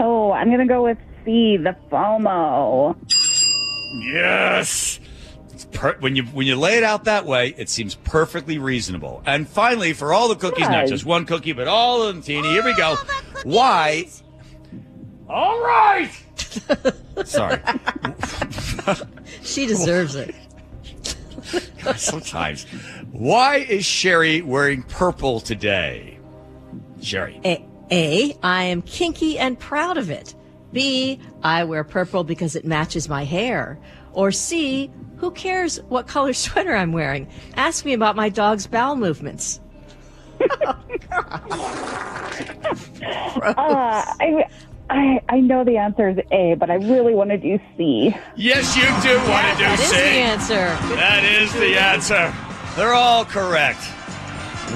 Oh, 0.00 0.32
I'm 0.32 0.48
going 0.48 0.60
to 0.60 0.66
go 0.66 0.82
with 0.82 0.96
C, 1.26 1.58
the 1.58 1.76
FOMO. 1.92 2.96
Yes. 4.00 4.98
Per- 5.72 5.98
when 5.98 6.16
you 6.16 6.22
when 6.24 6.46
you 6.46 6.56
lay 6.56 6.78
it 6.78 6.84
out 6.84 7.04
that 7.04 7.26
way, 7.26 7.54
it 7.58 7.68
seems 7.68 7.96
perfectly 7.96 8.56
reasonable. 8.56 9.22
And 9.26 9.46
finally, 9.46 9.92
for 9.92 10.14
all 10.14 10.28
the 10.28 10.36
cookies, 10.36 10.68
not 10.70 10.86
just 10.86 11.04
one 11.04 11.26
cookie, 11.26 11.52
but 11.52 11.68
all 11.68 12.02
of 12.02 12.14
them, 12.14 12.22
Teeny. 12.22 12.48
Here 12.48 12.64
we 12.64 12.74
go. 12.74 12.96
Why? 13.42 14.08
All 15.28 15.60
right. 15.60 16.10
Sorry. 17.24 17.60
She 19.42 19.66
deserves 19.66 20.14
it. 20.14 20.34
Sometimes. 21.96 22.64
Why 23.12 23.56
is 23.56 23.84
Sherry 23.84 24.42
wearing 24.42 24.82
purple 24.82 25.40
today? 25.40 26.18
Sherry. 27.00 27.40
A. 27.44 27.64
A. 27.90 28.36
I 28.42 28.64
am 28.64 28.82
kinky 28.82 29.38
and 29.38 29.58
proud 29.58 29.98
of 29.98 30.10
it. 30.10 30.34
B. 30.72 31.20
I 31.42 31.64
wear 31.64 31.84
purple 31.84 32.24
because 32.24 32.56
it 32.56 32.64
matches 32.64 33.08
my 33.08 33.24
hair. 33.24 33.78
Or 34.12 34.32
C. 34.32 34.90
Who 35.18 35.30
cares 35.30 35.80
what 35.88 36.06
color 36.06 36.32
sweater 36.32 36.74
I'm 36.74 36.92
wearing? 36.92 37.28
Ask 37.54 37.84
me 37.84 37.92
about 37.92 38.16
my 38.16 38.28
dog's 38.28 38.66
bowel 38.66 38.96
movements. 38.96 39.60
Uh, 40.40 40.74
I, 43.56 44.44
I, 44.90 45.20
I 45.28 45.40
know 45.40 45.64
the 45.64 45.78
answer 45.78 46.08
is 46.10 46.18
A, 46.30 46.54
but 46.54 46.70
I 46.70 46.74
really 46.74 47.14
want 47.14 47.30
to 47.30 47.38
do 47.38 47.58
C. 47.76 48.14
Yes, 48.36 48.76
you 48.76 48.82
do 48.82 49.16
want 49.30 49.46
to 49.48 49.56
do 49.56 49.64
that 49.64 49.78
is 49.80 49.88
C. 49.88 49.96
That 49.96 50.04
is 50.04 50.48
the 50.48 50.54
answer. 50.54 50.94
That 50.94 51.24
is 51.24 51.52
the 51.54 51.76
answer. 51.78 52.34
They're 52.76 52.94
all 52.94 53.24
correct. 53.24 53.80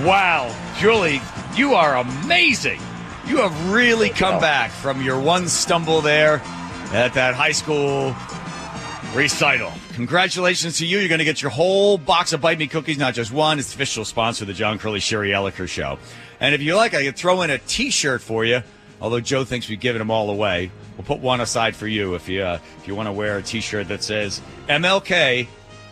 Wow. 0.06 0.54
Julie, 0.78 1.20
you 1.56 1.74
are 1.74 1.96
amazing. 1.96 2.80
You 3.26 3.38
have 3.38 3.72
really 3.72 4.08
come 4.08 4.40
back 4.40 4.70
from 4.70 5.02
your 5.02 5.20
one 5.20 5.48
stumble 5.48 6.00
there 6.00 6.40
at 6.92 7.12
that 7.14 7.34
high 7.34 7.52
school 7.52 8.14
recital. 9.14 9.72
Congratulations 9.94 10.78
to 10.78 10.86
you. 10.86 10.98
You're 10.98 11.08
going 11.08 11.18
to 11.18 11.24
get 11.24 11.42
your 11.42 11.50
whole 11.50 11.98
box 11.98 12.32
of 12.32 12.40
Bite 12.40 12.58
Me 12.58 12.66
cookies, 12.66 12.96
not 12.96 13.14
just 13.14 13.32
one. 13.32 13.58
It's 13.58 13.74
official 13.74 14.04
sponsor 14.04 14.44
of 14.44 14.48
the 14.48 14.54
John 14.54 14.78
Curley 14.78 15.00
Sherry 15.00 15.30
Elliker 15.30 15.68
Show. 15.68 15.98
And 16.40 16.54
if 16.54 16.62
you 16.62 16.76
like, 16.76 16.94
I 16.94 17.04
could 17.04 17.16
throw 17.16 17.42
in 17.42 17.50
a 17.50 17.58
T-shirt 17.58 18.22
for 18.22 18.44
you. 18.44 18.62
Although 19.00 19.20
Joe 19.20 19.44
thinks 19.44 19.68
we've 19.68 19.80
given 19.80 19.98
them 19.98 20.10
all 20.10 20.30
away, 20.30 20.70
we'll 20.96 21.04
put 21.04 21.20
one 21.20 21.40
aside 21.40 21.76
for 21.76 21.86
you 21.86 22.14
if 22.14 22.28
you 22.28 22.42
uh, 22.42 22.58
if 22.78 22.88
you 22.88 22.94
want 22.94 23.08
to 23.08 23.12
wear 23.12 23.38
a 23.38 23.42
T-shirt 23.42 23.88
that 23.88 24.02
says 24.02 24.40
MLK 24.68 25.46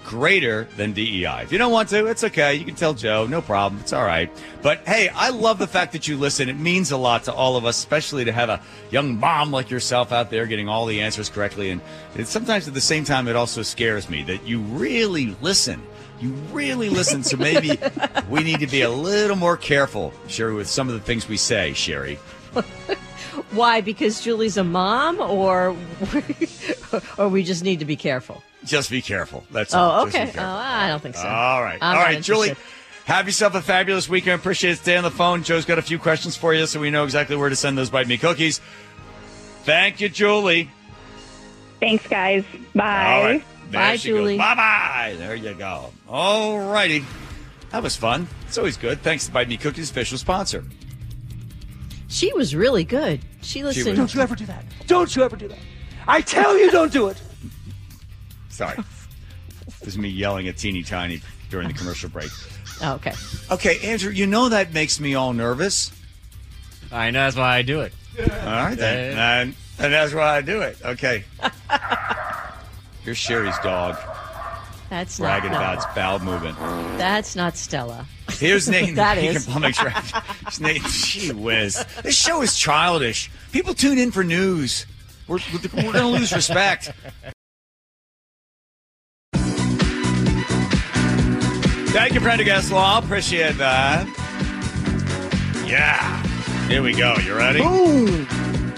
greater 0.06 0.68
than 0.76 0.92
DEI. 0.92 1.42
If 1.42 1.50
you 1.50 1.58
don't 1.58 1.72
want 1.72 1.88
to, 1.88 2.06
it's 2.06 2.22
okay. 2.22 2.54
You 2.54 2.64
can 2.64 2.76
tell 2.76 2.94
Joe, 2.94 3.26
no 3.26 3.42
problem. 3.42 3.80
It's 3.80 3.92
all 3.92 4.04
right. 4.04 4.30
But 4.62 4.86
hey, 4.86 5.08
I 5.08 5.30
love 5.30 5.58
the 5.58 5.66
fact 5.66 5.92
that 5.92 6.06
you 6.06 6.16
listen. 6.16 6.48
It 6.48 6.56
means 6.56 6.92
a 6.92 6.96
lot 6.96 7.24
to 7.24 7.32
all 7.32 7.56
of 7.56 7.64
us, 7.64 7.76
especially 7.76 8.24
to 8.24 8.32
have 8.32 8.48
a 8.48 8.62
young 8.90 9.18
mom 9.18 9.50
like 9.50 9.68
yourself 9.68 10.12
out 10.12 10.30
there 10.30 10.46
getting 10.46 10.68
all 10.68 10.86
the 10.86 11.00
answers 11.00 11.28
correctly. 11.28 11.70
And 11.70 11.80
it, 12.14 12.28
sometimes 12.28 12.68
at 12.68 12.74
the 12.74 12.80
same 12.80 13.04
time, 13.04 13.26
it 13.26 13.34
also 13.34 13.62
scares 13.62 14.08
me 14.08 14.22
that 14.24 14.46
you 14.46 14.60
really 14.60 15.36
listen. 15.42 15.82
You 16.20 16.30
really 16.52 16.88
listen. 16.88 17.24
So 17.24 17.36
maybe 17.36 17.78
we 18.30 18.44
need 18.44 18.60
to 18.60 18.68
be 18.68 18.82
a 18.82 18.90
little 18.90 19.36
more 19.36 19.56
careful, 19.56 20.12
Sherry, 20.28 20.54
with 20.54 20.68
some 20.68 20.86
of 20.88 20.94
the 20.94 21.00
things 21.00 21.28
we 21.28 21.36
say, 21.36 21.72
Sherry. 21.72 22.18
Why? 23.52 23.80
Because 23.80 24.20
Julie's 24.20 24.56
a 24.56 24.64
mom, 24.64 25.20
or 25.20 25.76
or 27.18 27.28
we 27.28 27.42
just 27.42 27.64
need 27.64 27.80
to 27.80 27.84
be 27.84 27.96
careful. 27.96 28.42
Just 28.64 28.90
be 28.90 29.02
careful. 29.02 29.44
That's 29.50 29.74
oh, 29.74 29.78
all. 29.78 30.00
Oh, 30.00 30.04
Just 30.04 30.16
be 30.16 30.22
okay. 30.30 30.38
Oh. 30.38 30.44
I 30.44 30.88
don't 30.88 31.02
think 31.02 31.16
so. 31.16 31.26
All 31.26 31.62
right. 31.62 31.78
I'm 31.80 32.14
All 32.14 32.20
Julie. 32.20 32.54
Have 33.06 33.26
yourself 33.26 33.54
a 33.54 33.62
fabulous 33.62 34.08
weekend. 34.08 34.40
Appreciate 34.40 34.72
it. 34.72 34.78
Stay 34.78 34.96
on 34.96 35.04
the 35.04 35.12
phone. 35.12 35.44
Joe's 35.44 35.64
got 35.64 35.78
a 35.78 35.82
few 35.82 35.98
questions 35.98 36.36
for 36.36 36.52
you 36.52 36.66
so 36.66 36.80
we 36.80 36.90
know 36.90 37.04
exactly 37.04 37.36
where 37.36 37.48
to 37.48 37.54
send 37.54 37.78
those 37.78 37.88
Bite 37.88 38.08
Me 38.08 38.18
cookies. 38.18 38.60
Thank 39.62 40.00
you, 40.00 40.08
Julie. 40.08 40.70
Thanks, 41.78 42.06
guys. 42.08 42.44
Bye. 42.74 43.14
All 43.14 43.22
right. 43.22 43.44
There 43.70 43.80
Bye, 43.80 43.96
Julie. 43.96 44.38
Bye 44.38 44.54
bye. 44.54 45.14
There 45.18 45.36
you 45.36 45.54
go. 45.54 45.92
All 46.08 46.58
righty. 46.68 47.04
That 47.70 47.82
was 47.82 47.96
fun. 47.96 48.26
It's 48.46 48.58
always 48.58 48.76
good. 48.76 49.02
Thanks 49.02 49.26
to 49.26 49.32
Bite 49.32 49.48
Me 49.48 49.56
Cookies, 49.56 49.90
official 49.90 50.18
sponsor. 50.18 50.64
She 52.16 52.32
was 52.32 52.54
really 52.54 52.82
good. 52.82 53.20
She 53.42 53.62
listened. 53.62 53.88
was- 53.88 53.96
Don't 53.98 54.14
you 54.14 54.20
ever 54.22 54.34
do 54.34 54.46
that. 54.46 54.64
Don't 54.86 55.14
you 55.14 55.22
ever 55.22 55.36
do 55.36 55.48
that. 55.48 55.58
I 56.08 56.22
tell 56.22 56.56
you, 56.58 56.70
don't 56.70 56.90
do 56.90 57.08
it. 57.08 57.20
Sorry. 58.48 58.74
this 59.80 59.88
is 59.88 59.98
me 59.98 60.08
yelling 60.08 60.48
at 60.48 60.56
Teeny 60.56 60.82
Tiny 60.82 61.20
during 61.50 61.68
the 61.68 61.74
commercial 61.74 62.08
break. 62.08 62.30
Oh, 62.82 62.92
okay. 62.96 63.14
Okay, 63.50 63.78
Andrew, 63.90 64.10
you 64.12 64.26
know 64.26 64.50
that 64.50 64.74
makes 64.74 65.00
me 65.00 65.14
all 65.14 65.32
nervous. 65.32 65.90
I 66.92 67.10
know 67.10 67.20
that's 67.20 67.34
why 67.34 67.56
I 67.56 67.62
do 67.62 67.80
it. 67.80 67.94
All 68.20 68.26
right, 68.26 68.76
then. 68.76 69.16
And, 69.16 69.54
and 69.78 69.92
that's 69.94 70.12
why 70.12 70.36
I 70.36 70.42
do 70.42 70.60
it. 70.60 70.76
Okay. 70.84 71.24
Here's 73.02 73.16
Sherry's 73.16 73.56
dog 73.62 73.96
That's 74.88 75.18
not. 75.18 75.26
bragging 75.26 75.50
no, 75.52 75.58
about 75.58 75.76
its 75.78 75.86
bowel 75.94 76.18
movement. 76.20 76.56
That's 76.98 77.34
not 77.36 77.56
Stella. 77.56 78.06
Here's 78.32 78.68
Nate. 78.68 78.94
That 78.96 79.18
He 79.18 79.26
is. 79.28 79.44
can- 79.44 79.54
I'll 79.54 79.60
make 79.60 79.74
sure. 79.74 79.92
It's 80.46 80.60
Nate. 80.60 80.82
Gee 80.82 81.32
whiz. 81.32 81.84
This 82.02 82.16
show 82.16 82.42
is 82.42 82.56
childish. 82.56 83.30
People 83.52 83.74
tune 83.74 83.98
in 83.98 84.10
for 84.12 84.22
news. 84.24 84.86
We're, 85.28 85.38
we're 85.52 85.82
going 85.82 85.92
to 85.94 86.06
lose 86.06 86.32
respect. 86.32 86.92
Thank 91.92 92.12
you, 92.14 92.20
Prendergast 92.20 92.70
Law. 92.70 92.98
Appreciate 92.98 93.56
that. 93.58 94.06
Yeah. 95.66 96.22
Here 96.68 96.82
we 96.82 96.92
go. 96.92 97.14
You 97.24 97.34
ready? 97.34 97.60
Boom. 97.60 98.26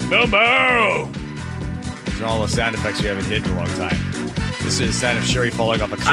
Boom, 0.09 0.31
boom. 0.31 1.11
These 2.05 2.21
are 2.21 2.25
all 2.25 2.41
the 2.41 2.47
sound 2.47 2.75
effects 2.75 3.01
we 3.01 3.07
haven't 3.09 3.25
hit 3.25 3.45
in 3.45 3.51
a 3.51 3.55
long 3.55 3.67
time. 3.69 3.97
This 4.61 4.79
is 4.79 4.87
the 4.87 4.93
sound 4.93 5.17
of 5.17 5.25
Sherry 5.25 5.49
falling 5.49 5.81
off 5.81 5.91
a 5.91 5.95
cliff. 5.95 6.05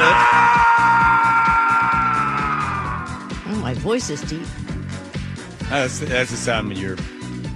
Oh, 3.49 3.59
my 3.61 3.73
voice 3.75 4.09
is 4.09 4.21
deep. 4.21 4.45
That's, 5.69 5.99
that's 5.99 6.31
the 6.31 6.37
sound 6.37 6.69
when 6.69 6.77
you're 6.77 6.97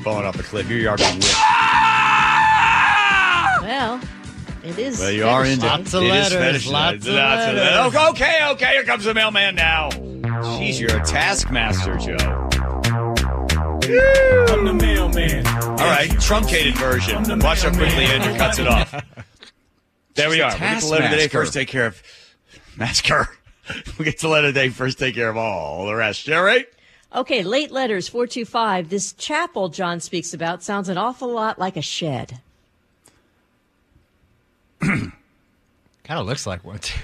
falling 0.04 0.26
off 0.26 0.38
a 0.40 0.44
cliff. 0.44 0.68
Here 0.68 0.78
you 0.78 0.90
are 0.90 0.98
being 0.98 1.16
whipped. 1.16 1.26
Ah! 1.38 2.40
Well, 3.62 4.02
it 4.64 4.78
is. 4.78 5.00
Well, 5.00 5.12
you 5.12 5.26
are 5.26 5.44
fetish 5.44 5.54
into 5.64 5.68
day. 5.68 5.70
Lots 5.78 5.94
of 5.94 6.04
it 6.04 6.06
is 6.06 6.12
letters, 6.12 6.34
fetish 6.34 6.68
lots 6.68 7.06
night. 7.06 7.10
of 7.50 7.56
letters. 7.56 7.94
Oh, 7.98 8.10
Okay, 8.12 8.40
okay, 8.52 8.72
here 8.74 8.84
comes 8.84 9.06
the 9.06 9.14
mailman 9.14 9.56
now. 9.56 9.90
Jeez, 9.92 10.80
you're 10.80 10.96
a 10.96 11.04
taskmaster, 11.06 11.98
Joe. 11.98 12.18
I'm 14.54 14.66
the 14.66 14.74
mailman. 14.74 15.48
All 15.48 15.78
right, 15.78 16.10
truncated 16.20 16.78
version. 16.78 17.24
Watch 17.40 17.64
how 17.64 17.70
quickly 17.72 18.06
Andrew 18.06 18.36
cuts 18.38 18.60
it 18.60 18.68
off. 18.68 18.94
There 20.16 20.30
we 20.30 20.36
She's 20.36 20.44
a 20.44 20.46
are. 20.46 20.54
We 20.54 20.60
get 20.60 20.80
to 20.82 20.88
let 20.88 20.98
today 21.00 21.10
taskmaster. 21.10 21.30
first 21.38 21.54
take 21.54 21.68
care 21.68 21.86
of 21.86 22.04
masker. 22.78 23.28
We 23.98 24.04
get 24.06 24.20
to 24.20 24.28
let 24.28 24.52
day 24.54 24.68
first 24.70 25.00
take 25.00 25.16
care 25.16 25.30
of 25.30 25.38
all 25.38 25.86
the 25.86 25.96
rest. 25.96 26.22
Sherry? 26.22 26.66
Okay, 27.16 27.44
late 27.44 27.72
letters 27.72 28.10
425. 28.10 28.90
This 28.90 29.14
chapel 29.14 29.70
John 29.70 30.00
speaks 30.00 30.34
about 30.34 30.64
sounds 30.64 30.90
an 30.90 30.98
awful 30.98 31.30
lot 31.30 31.60
like 31.60 31.78
a 31.78 31.82
shed. 31.82 32.40
Kind 34.82 35.12
of 36.10 36.26
looks 36.26 36.46
like 36.46 36.66
one 36.66 36.80
too. 36.80 37.00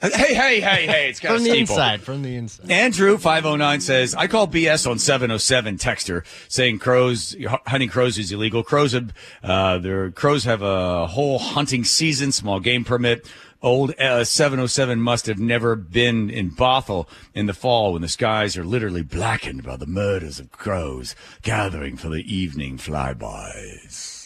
Hey, 0.00 0.32
hey, 0.34 0.60
hey, 0.60 0.86
hey. 0.86 1.08
It's 1.08 1.18
got 1.18 1.34
From 1.34 1.42
the 1.42 1.50
steeple. 1.50 1.74
inside, 1.74 2.00
from 2.02 2.22
the 2.22 2.36
inside. 2.36 2.70
Andrew 2.70 3.18
five 3.18 3.44
oh 3.44 3.56
nine 3.56 3.80
says 3.80 4.14
I 4.14 4.28
call 4.28 4.46
BS 4.46 4.88
on 4.88 5.00
seven 5.00 5.32
oh 5.32 5.38
seven 5.38 5.76
texter 5.76 6.24
saying 6.48 6.78
crows 6.78 7.34
hunting 7.66 7.88
crows 7.88 8.16
is 8.16 8.30
illegal. 8.30 8.62
Crows 8.62 8.92
have 8.92 9.12
uh, 9.42 9.78
their 9.78 10.12
crows 10.12 10.44
have 10.44 10.62
a 10.62 11.08
whole 11.08 11.40
hunting 11.40 11.82
season, 11.84 12.30
small 12.30 12.60
game 12.60 12.84
permit. 12.84 13.26
Old 13.60 13.90
uh, 13.98 14.22
707 14.22 15.00
must 15.00 15.26
have 15.26 15.40
never 15.40 15.74
been 15.74 16.30
in 16.30 16.52
Bothell 16.52 17.08
in 17.34 17.46
the 17.46 17.52
fall 17.52 17.92
when 17.92 18.02
the 18.02 18.08
skies 18.08 18.56
are 18.56 18.62
literally 18.62 19.02
blackened 19.02 19.64
by 19.64 19.76
the 19.76 19.84
murders 19.86 20.38
of 20.38 20.52
crows 20.52 21.16
gathering 21.42 21.96
for 21.96 22.08
the 22.08 22.22
evening 22.32 22.78
flybys. 22.78 24.17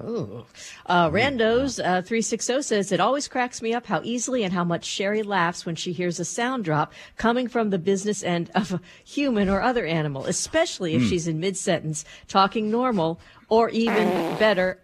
Uh, 0.00 1.10
Randos 1.10 1.78
uh, 1.78 2.02
360 2.02 2.62
says 2.62 2.92
it 2.92 3.00
always 3.00 3.28
cracks 3.28 3.60
me 3.60 3.74
up 3.74 3.86
how 3.86 4.00
easily 4.04 4.44
and 4.44 4.52
how 4.52 4.64
much 4.64 4.84
Sherry 4.84 5.22
laughs 5.22 5.66
when 5.66 5.74
she 5.74 5.92
hears 5.92 6.20
a 6.20 6.24
sound 6.24 6.64
drop 6.64 6.92
coming 7.16 7.48
from 7.48 7.70
the 7.70 7.78
business 7.78 8.22
end 8.22 8.50
of 8.54 8.74
a 8.74 8.80
human 9.04 9.48
or 9.48 9.60
other 9.60 9.84
animal, 9.84 10.26
especially 10.26 10.94
if 10.94 11.02
she's 11.04 11.26
in 11.26 11.40
mid 11.40 11.56
sentence 11.56 12.04
talking 12.28 12.70
normal 12.70 13.20
or 13.48 13.70
even 13.70 14.08
better, 14.38 14.78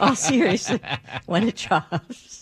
all 0.00 0.14
seriously, 0.14 0.80
when 1.26 1.46
it 1.46 1.56
drops. 1.56 2.39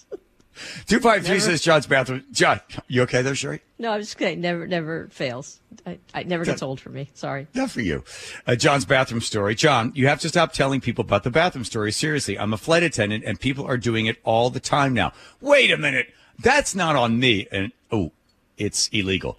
253 0.87 1.41
says 1.41 1.63
John's 1.63 1.87
bathroom. 1.87 2.25
John, 2.33 2.61
you 2.87 3.03
okay 3.03 3.23
there, 3.23 3.35
Sherry? 3.35 3.61
No, 3.79 3.93
I'm 3.93 4.01
just 4.01 4.19
kidding. 4.19 4.41
Never, 4.41 4.67
never 4.67 5.09
fails. 5.09 5.61
I, 5.87 5.99
I 6.13 6.23
never 6.25 6.45
gets 6.45 6.63
old 6.63 6.81
for 6.81 6.91
me. 6.91 7.09
Sorry. 7.15 7.47
Not 7.55 7.71
for 7.71 7.81
you. 7.81 8.05
Uh, 8.47 8.57
John's 8.57 8.85
bathroom 8.85 9.21
story. 9.21 9.55
John, 9.55 9.93
you 9.95 10.09
have 10.09 10.21
to 10.21 10.29
stop 10.29 10.53
telling 10.53 10.81
people 10.81 11.05
about 11.05 11.23
the 11.23 11.31
bathroom 11.31 11.65
story. 11.65 11.93
Seriously, 11.93 12.39
I'm 12.39 12.53
a 12.53 12.57
flight 12.57 12.83
attendant 12.83 13.25
and 13.25 13.39
people 13.39 13.67
are 13.67 13.77
doing 13.77 14.07
it 14.07 14.19
all 14.25 14.51
the 14.51 14.61
time 14.61 14.95
now. 14.95 15.13
Wait 15.41 15.71
a 15.71 15.77
minute. 15.77 16.13
That's 16.39 16.75
not 16.75 16.97
on 16.97 17.19
me. 17.19 17.47
And 17.53 17.73
oh, 17.91 18.13
it's 18.57 18.89
illegal. 18.89 19.39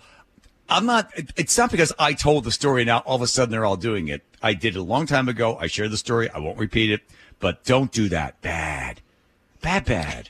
I'm 0.70 0.86
not, 0.86 1.12
it's 1.36 1.58
not 1.58 1.72
because 1.72 1.92
I 1.98 2.14
told 2.14 2.44
the 2.44 2.52
story 2.52 2.86
now 2.86 3.00
all 3.00 3.16
of 3.16 3.22
a 3.22 3.28
sudden 3.28 3.52
they're 3.52 3.66
all 3.66 3.78
doing 3.78 4.08
it. 4.08 4.22
I 4.42 4.54
did 4.54 4.76
it 4.76 4.80
a 4.80 4.84
long 4.84 5.06
time 5.06 5.28
ago. 5.28 5.58
I 5.60 5.68
shared 5.68 5.92
the 5.92 5.98
story. 5.98 6.30
I 6.30 6.40
won't 6.40 6.60
repeat 6.60 6.92
it, 6.92 7.02
but 7.40 7.64
don't 7.66 7.92
do 7.92 8.08
that. 8.10 8.40
Bad. 8.42 9.02
Bad, 9.62 9.86
bad. 9.86 10.30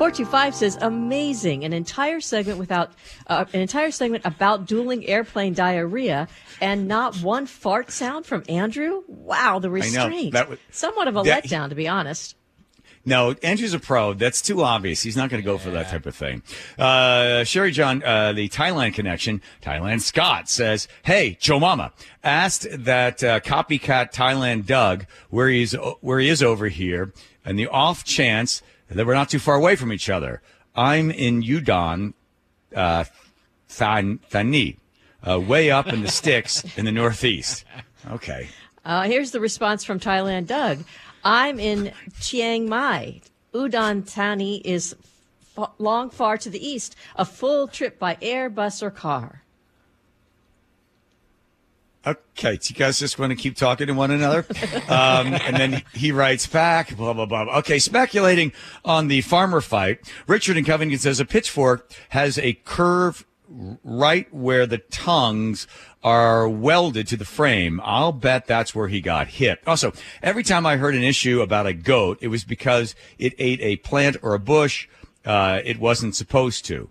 425 0.00 0.54
says 0.54 0.78
amazing. 0.80 1.64
An 1.64 1.72
entire 1.72 2.20
segment 2.20 2.58
without 2.58 2.92
uh, 3.26 3.44
an 3.52 3.60
entire 3.60 3.90
segment 3.90 4.24
about 4.24 4.66
dueling 4.66 5.06
airplane 5.06 5.52
diarrhea 5.52 6.28
and 6.60 6.88
not 6.88 7.16
one 7.16 7.46
fart 7.46 7.90
sound 7.90 8.24
from 8.26 8.42
andrew? 8.48 9.02
Wow 9.08 9.58
the 9.58 9.70
restraint. 9.70 10.34
Was- 10.34 10.58
somewhat 10.70 11.08
of 11.08 11.16
a 11.16 11.22
that- 11.24 11.44
letdown 11.44 11.68
to 11.70 11.74
be 11.74 11.86
honest. 11.88 12.36
No, 13.04 13.34
Andrew's 13.42 13.72
a 13.72 13.78
pro. 13.78 14.12
That's 14.12 14.42
too 14.42 14.62
obvious. 14.62 15.02
He's 15.02 15.16
not 15.16 15.30
going 15.30 15.42
to 15.42 15.46
go 15.46 15.56
for 15.56 15.70
that 15.70 15.88
type 15.88 16.04
of 16.04 16.14
thing. 16.14 16.42
Uh, 16.78 17.44
Sherry 17.44 17.70
John, 17.70 18.02
uh, 18.02 18.34
the 18.34 18.48
Thailand 18.50 18.92
connection, 18.92 19.40
Thailand 19.62 20.02
Scott 20.02 20.50
says, 20.50 20.86
Hey, 21.02 21.38
Joe 21.40 21.58
Mama 21.58 21.92
asked 22.22 22.66
that, 22.70 23.24
uh, 23.24 23.40
copycat 23.40 24.12
Thailand 24.12 24.66
Doug 24.66 25.06
where 25.30 25.48
he's, 25.48 25.72
where 26.02 26.20
he 26.20 26.28
is 26.28 26.42
over 26.42 26.68
here 26.68 27.14
and 27.44 27.58
the 27.58 27.66
off 27.66 28.04
chance 28.04 28.62
that 28.88 29.06
we're 29.06 29.14
not 29.14 29.28
too 29.28 29.38
far 29.38 29.54
away 29.54 29.76
from 29.76 29.92
each 29.92 30.10
other. 30.10 30.42
I'm 30.74 31.10
in 31.10 31.42
Udon, 31.42 32.14
uh, 32.74 33.04
Than, 33.78 34.18
Thani, 34.30 34.76
uh, 35.26 35.40
way 35.40 35.70
up 35.70 35.86
in 35.88 36.02
the 36.02 36.08
sticks 36.08 36.64
in 36.76 36.84
the 36.84 36.92
Northeast. 36.92 37.64
Okay. 38.10 38.48
uh, 38.84 39.02
here's 39.02 39.30
the 39.30 39.40
response 39.40 39.84
from 39.84 40.00
thailand 40.00 40.46
doug 40.46 40.78
i'm 41.22 41.60
in 41.60 41.92
chiang 42.18 42.66
mai 42.66 43.20
udon 43.52 44.02
thani 44.02 44.62
is 44.64 44.96
f- 45.58 45.70
long 45.76 46.08
far 46.08 46.38
to 46.38 46.48
the 46.48 46.66
east 46.66 46.96
a 47.16 47.24
full 47.26 47.68
trip 47.68 47.98
by 47.98 48.16
air 48.22 48.48
bus 48.48 48.82
or 48.82 48.90
car 48.90 49.42
Okay, 52.06 52.58
so 52.60 52.72
you 52.72 52.76
guys 52.76 52.98
just 52.98 53.18
want 53.18 53.30
to 53.30 53.36
keep 53.36 53.56
talking 53.56 53.86
to 53.86 53.92
one 53.92 54.10
another? 54.10 54.46
Um, 54.88 55.34
and 55.34 55.56
then 55.56 55.82
he 55.94 56.10
writes 56.10 56.48
back, 56.48 56.96
blah, 56.96 57.12
blah, 57.12 57.26
blah. 57.26 57.42
Okay, 57.58 57.78
speculating 57.78 58.52
on 58.84 59.06
the 59.06 59.20
farmer 59.20 59.60
fight, 59.60 60.00
Richard 60.26 60.56
in 60.56 60.64
Covington 60.64 60.98
says 60.98 61.20
a 61.20 61.24
pitchfork 61.24 61.92
has 62.08 62.38
a 62.38 62.54
curve 62.64 63.24
right 63.84 64.32
where 64.34 64.66
the 64.66 64.78
tongues 64.78 65.68
are 66.02 66.48
welded 66.48 67.06
to 67.08 67.16
the 67.16 67.24
frame. 67.24 67.80
I'll 67.84 68.12
bet 68.12 68.46
that's 68.46 68.74
where 68.74 68.88
he 68.88 69.00
got 69.00 69.28
hit. 69.28 69.60
Also, 69.64 69.92
every 70.22 70.42
time 70.42 70.66
I 70.66 70.76
heard 70.76 70.96
an 70.96 71.04
issue 71.04 71.40
about 71.40 71.66
a 71.66 71.72
goat, 71.72 72.18
it 72.20 72.28
was 72.28 72.42
because 72.42 72.96
it 73.18 73.34
ate 73.38 73.60
a 73.60 73.76
plant 73.76 74.16
or 74.22 74.34
a 74.34 74.40
bush 74.40 74.88
uh, 75.24 75.60
it 75.64 75.78
wasn't 75.78 76.16
supposed 76.16 76.64
to. 76.66 76.88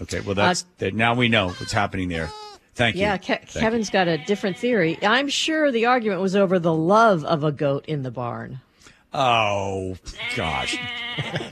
Okay, 0.00 0.20
well, 0.20 0.34
that's 0.34 0.66
that. 0.78 0.94
Now 0.94 1.14
we 1.14 1.28
know 1.28 1.48
what's 1.48 1.72
happening 1.72 2.08
there. 2.08 2.30
Thank 2.76 2.94
you. 2.96 3.02
yeah 3.02 3.16
Ke- 3.16 3.24
Thank 3.26 3.54
you. 3.56 3.60
kevin's 3.62 3.90
got 3.90 4.06
a 4.06 4.18
different 4.18 4.56
theory 4.56 4.98
i'm 5.02 5.28
sure 5.28 5.72
the 5.72 5.86
argument 5.86 6.20
was 6.20 6.36
over 6.36 6.58
the 6.60 6.72
love 6.74 7.24
of 7.24 7.42
a 7.42 7.50
goat 7.50 7.84
in 7.86 8.02
the 8.04 8.10
barn 8.12 8.60
Oh 9.18 9.96
gosh, 10.34 10.76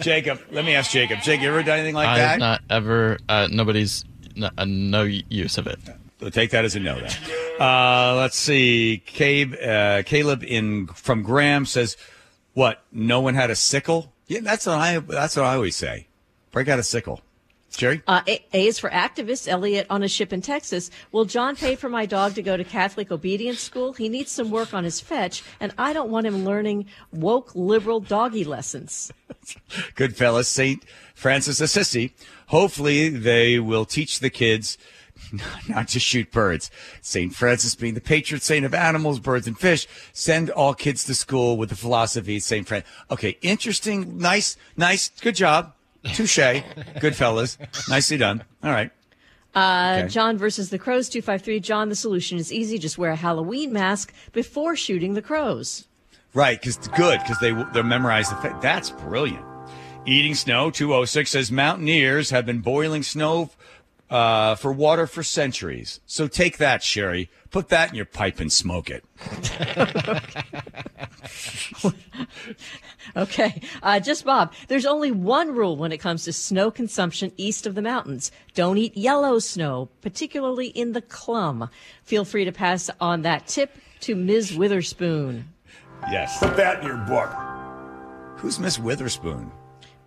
Jacob. 0.01 0.39
Let 0.51 0.67
me 0.67 0.75
ask 0.75 0.91
Jacob. 0.91 1.21
Jacob, 1.23 1.45
you 1.45 1.49
ever 1.49 1.63
done 1.63 1.79
anything 1.79 1.95
like 1.95 2.09
I've 2.09 2.19
that? 2.19 2.39
not 2.39 2.61
ever. 2.69 3.17
Uh, 3.27 3.49
nobody's 3.51 4.05
n- 4.37 4.51
uh, 4.59 4.65
no 4.67 5.03
use 5.05 5.57
of 5.57 5.67
it. 5.67 5.79
We'll 6.21 6.31
take 6.31 6.51
that 6.51 6.67
as 6.67 6.77
a 6.77 6.81
no. 6.81 6.97
Then. 7.01 7.11
Uh, 7.59 8.17
let's 8.17 8.37
see. 8.37 9.03
Cabe, 9.07 9.55
uh, 9.65 10.03
Caleb 10.03 10.43
in 10.45 10.89
from 10.89 11.23
Graham 11.23 11.65
says, 11.65 11.97
"What? 12.53 12.83
No 12.93 13.21
one 13.21 13.35
had 13.35 13.49
a 13.51 13.57
sickle? 13.57 14.13
Yeah, 14.27 14.41
that's 14.43 14.67
what 14.67 14.77
I. 14.77 14.99
That's 14.99 15.35
what 15.37 15.47
I 15.47 15.55
always 15.55 15.77
say. 15.77 16.09
Break 16.51 16.69
out 16.69 16.79
a 16.79 16.83
sickle. 16.83 17.23
Jerry? 17.77 18.03
Uh, 18.07 18.23
a-, 18.27 18.45
a 18.53 18.67
is 18.67 18.79
for 18.79 18.91
activist. 18.91 19.49
Elliot 19.49 19.87
on 19.91 20.03
a 20.03 20.09
ship 20.09 20.33
in 20.33 20.41
Texas. 20.41 20.91
Will 21.13 21.25
John 21.25 21.57
pay 21.57 21.77
for 21.77 21.89
my 21.89 22.07
dog 22.07 22.35
to 22.35 22.43
go 22.43 22.57
to 22.57 22.65
Catholic 22.65 23.11
obedience 23.11 23.61
school? 23.61 23.93
He 23.93 24.09
needs 24.09 24.31
some 24.31 24.51
work 24.51 24.75
on 24.75 24.85
his 24.85 25.01
fetch, 25.01 25.43
and 25.61 25.73
I 25.79 25.93
don't 25.93 26.11
want 26.11 26.27
him 26.27 26.45
learning 26.45 26.87
woke 27.13 27.55
liberal 27.55 28.01
doggy 28.01 28.45
lessons. 28.45 29.13
Good 29.95 30.17
fellas. 30.17 30.49
St. 30.49 30.85
Francis 31.15 31.61
Assisi. 31.61 32.15
Hopefully 32.49 33.09
they 33.09 33.59
will 33.59 33.85
teach 33.85 34.21
the 34.21 34.31
kids 34.31 34.79
not 35.69 35.89
to 35.89 36.01
shoot 36.01 36.31
birds. 36.31 36.71
St. 37.01 37.35
Francis 37.35 37.75
being 37.75 37.95
the 37.95 38.01
patron 38.01 38.41
saint 38.41 38.65
of 38.65 38.75
animals, 38.75 39.21
birds, 39.21 39.47
and 39.47 39.59
fish. 39.59 39.87
Send 40.13 40.51
all 40.51 40.75
kids 40.75 41.05
to 41.05 41.15
school 41.15 41.57
with 41.57 41.69
the 41.69 41.77
philosophy 41.77 42.37
of 42.37 42.43
St. 42.43 42.67
Francis. 42.67 42.91
Okay, 43.11 43.39
interesting, 43.43 44.19
nice, 44.19 44.57
nice, 44.77 45.11
good 45.21 45.37
job. 45.37 45.74
Touche. 46.12 46.62
Good 47.01 47.17
fellas. 47.17 47.59
Nicely 47.88 48.17
done. 48.17 48.45
All 48.62 48.71
right. 48.71 48.90
Uh, 49.55 49.99
Okay. 50.01 50.09
John 50.09 50.37
versus 50.37 50.71
the 50.71 50.79
crows, 50.79 51.09
253. 51.09 51.61
John, 51.61 51.88
the 51.88 51.95
solution 51.95 52.38
is 52.38 52.53
easy. 52.53 52.79
Just 52.79 52.99
wear 52.99 53.12
a 53.12 53.17
Halloween 53.17 53.73
mask 53.73 54.12
before 54.33 54.77
shooting 54.77 55.14
the 55.14 55.23
crows. 55.23 55.87
Right, 56.35 56.61
because 56.61 56.77
good, 56.88 57.21
because 57.21 57.38
they 57.38 57.53
they 57.73 57.83
memorize 57.83 58.29
the. 58.29 58.35
fact. 58.37 58.61
That's 58.61 58.90
brilliant. 58.90 59.45
Eating 60.05 60.35
snow. 60.35 60.71
Two 60.71 60.93
oh 60.93 61.05
six 61.05 61.31
says 61.31 61.53
mountaineers 61.53 62.31
have 62.31 62.45
been 62.45 62.59
boiling 62.61 63.05
snow 63.05 63.51
uh, 64.11 64.57
for 64.57 64.73
water 64.73 65.07
for 65.07 65.23
centuries. 65.23 66.01
So 66.07 66.27
take 66.27 66.59
that, 66.59 66.83
Sherry. 66.83 67.31
Put 67.53 67.69
that 67.69 67.90
in 67.90 67.95
your 67.95 68.05
pipe 68.05 68.40
and 68.40 68.53
smoke 68.53 68.90
it. 68.90 69.05
Okay. 73.16 73.61
Uh, 73.83 74.00
just 74.00 74.24
Bob, 74.24 74.53
there's 74.68 74.87
only 74.87 75.11
one 75.11 75.55
rule 75.55 75.77
when 75.77 75.92
it 75.92 75.98
comes 75.98 76.24
to 76.24 76.33
snow 76.33 76.70
consumption 76.70 77.33
east 77.37 77.66
of 77.66 77.74
the 77.74 77.83
mountains. 77.83 78.33
Don't 78.55 78.79
eat 78.79 78.96
yellow 78.96 79.38
snow, 79.38 79.88
particularly 80.00 80.68
in 80.68 80.92
the 80.92 81.03
clum. 81.03 81.68
Feel 82.03 82.24
free 82.24 82.44
to 82.44 82.53
pass 82.53 82.90
on 83.00 83.22
that 83.22 83.46
tip 83.46 83.77
to 84.00 84.14
Ms. 84.14 84.57
Witherspoon. 84.57 85.48
Yes. 86.11 86.38
Put 86.38 86.57
that 86.57 86.81
in 86.81 86.87
your 86.87 86.96
book. 86.98 87.31
Who's 88.38 88.59
Miss 88.59 88.79
Witherspoon? 88.79 89.50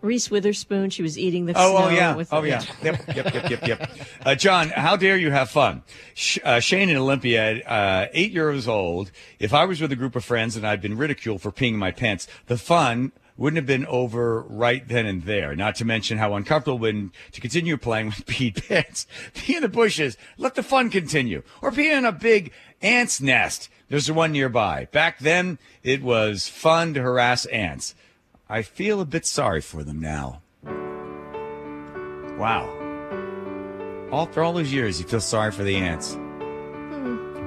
Reese 0.01 0.29
Witherspoon, 0.29 0.89
she 0.89 1.01
was 1.01 1.17
eating 1.17 1.45
the 1.47 1.53
Oh, 1.55 1.75
snow 1.75 1.85
oh 1.87 1.89
yeah. 1.89 2.15
with 2.15 2.31
Oh 2.31 2.41
the- 2.41 2.49
yeah. 2.49 2.63
Yep, 2.83 3.07
yep, 3.15 3.33
yep, 3.33 3.49
yep, 3.49 3.67
yep. 3.67 3.91
Uh, 4.25 4.35
John, 4.35 4.69
how 4.69 4.95
dare 4.95 5.17
you 5.17 5.31
have 5.31 5.49
fun? 5.49 5.81
Sh- 6.13 6.37
uh, 6.43 6.59
Shane 6.59 6.89
and 6.89 6.97
Olympiad, 6.99 7.63
uh, 7.65 8.07
eight 8.13 8.31
years 8.31 8.67
old. 8.67 9.11
If 9.39 9.53
I 9.53 9.65
was 9.65 9.81
with 9.81 9.91
a 9.91 9.95
group 9.95 10.15
of 10.15 10.23
friends 10.23 10.55
and 10.55 10.65
I'd 10.67 10.81
been 10.81 10.97
ridiculed 10.97 11.41
for 11.41 11.51
peeing 11.51 11.75
my 11.75 11.91
pants, 11.91 12.27
the 12.45 12.57
fun 12.57 13.11
wouldn't 13.37 13.57
have 13.57 13.65
been 13.67 13.85
over 13.87 14.41
right 14.43 14.87
then 14.87 15.05
and 15.05 15.23
there. 15.23 15.55
Not 15.55 15.75
to 15.75 15.85
mention 15.85 16.17
how 16.17 16.33
uncomfortable 16.35 16.79
when 16.79 17.11
to 17.31 17.41
continue 17.41 17.77
playing 17.77 18.07
with 18.07 18.25
peed 18.25 18.67
pants. 18.67 19.07
Pee 19.33 19.55
in 19.57 19.61
the 19.61 19.67
bushes. 19.69 20.17
Let 20.37 20.55
the 20.55 20.63
fun 20.63 20.89
continue. 20.89 21.43
Or 21.61 21.71
pee 21.71 21.91
in 21.91 22.05
a 22.05 22.11
big 22.11 22.51
ant's 22.81 23.19
nest. 23.21 23.69
There's 23.89 24.11
one 24.11 24.31
nearby. 24.33 24.87
Back 24.91 25.19
then, 25.19 25.59
it 25.81 26.01
was 26.03 26.47
fun 26.47 26.93
to 26.95 27.01
harass 27.01 27.45
ants. 27.45 27.95
I 28.49 28.61
feel 28.61 29.01
a 29.01 29.05
bit 29.05 29.25
sorry 29.25 29.61
for 29.61 29.83
them 29.83 29.99
now. 29.99 30.41
Wow. 32.37 32.69
All 34.11 34.25
for 34.27 34.41
all 34.41 34.53
those 34.53 34.71
years, 34.71 35.01
you 35.01 35.07
feel 35.07 35.19
sorry 35.19 35.51
for 35.51 35.63
the 35.63 35.75
ants. 35.75 36.17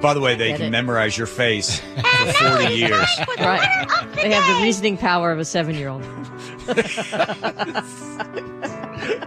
By 0.01 0.13
the 0.13 0.19
way, 0.21 0.35
they 0.35 0.53
can 0.53 0.67
it. 0.67 0.69
memorize 0.71 1.17
your 1.17 1.27
face 1.27 1.79
for 2.25 2.33
40 2.33 2.73
years. 2.73 3.07
Right. 3.39 3.87
They 4.15 4.31
have 4.31 4.57
the 4.57 4.61
reasoning 4.63 4.97
power 4.97 5.31
of 5.31 5.39
a 5.39 5.45
seven 5.45 5.75
year 5.75 5.89
old. 5.89 6.03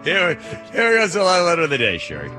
Here, 0.05 0.35
here 0.73 0.99
goes 0.99 1.15
the 1.15 1.23
letter 1.23 1.63
of 1.63 1.71
the 1.71 1.79
day, 1.79 1.99
Shari. 1.99 2.31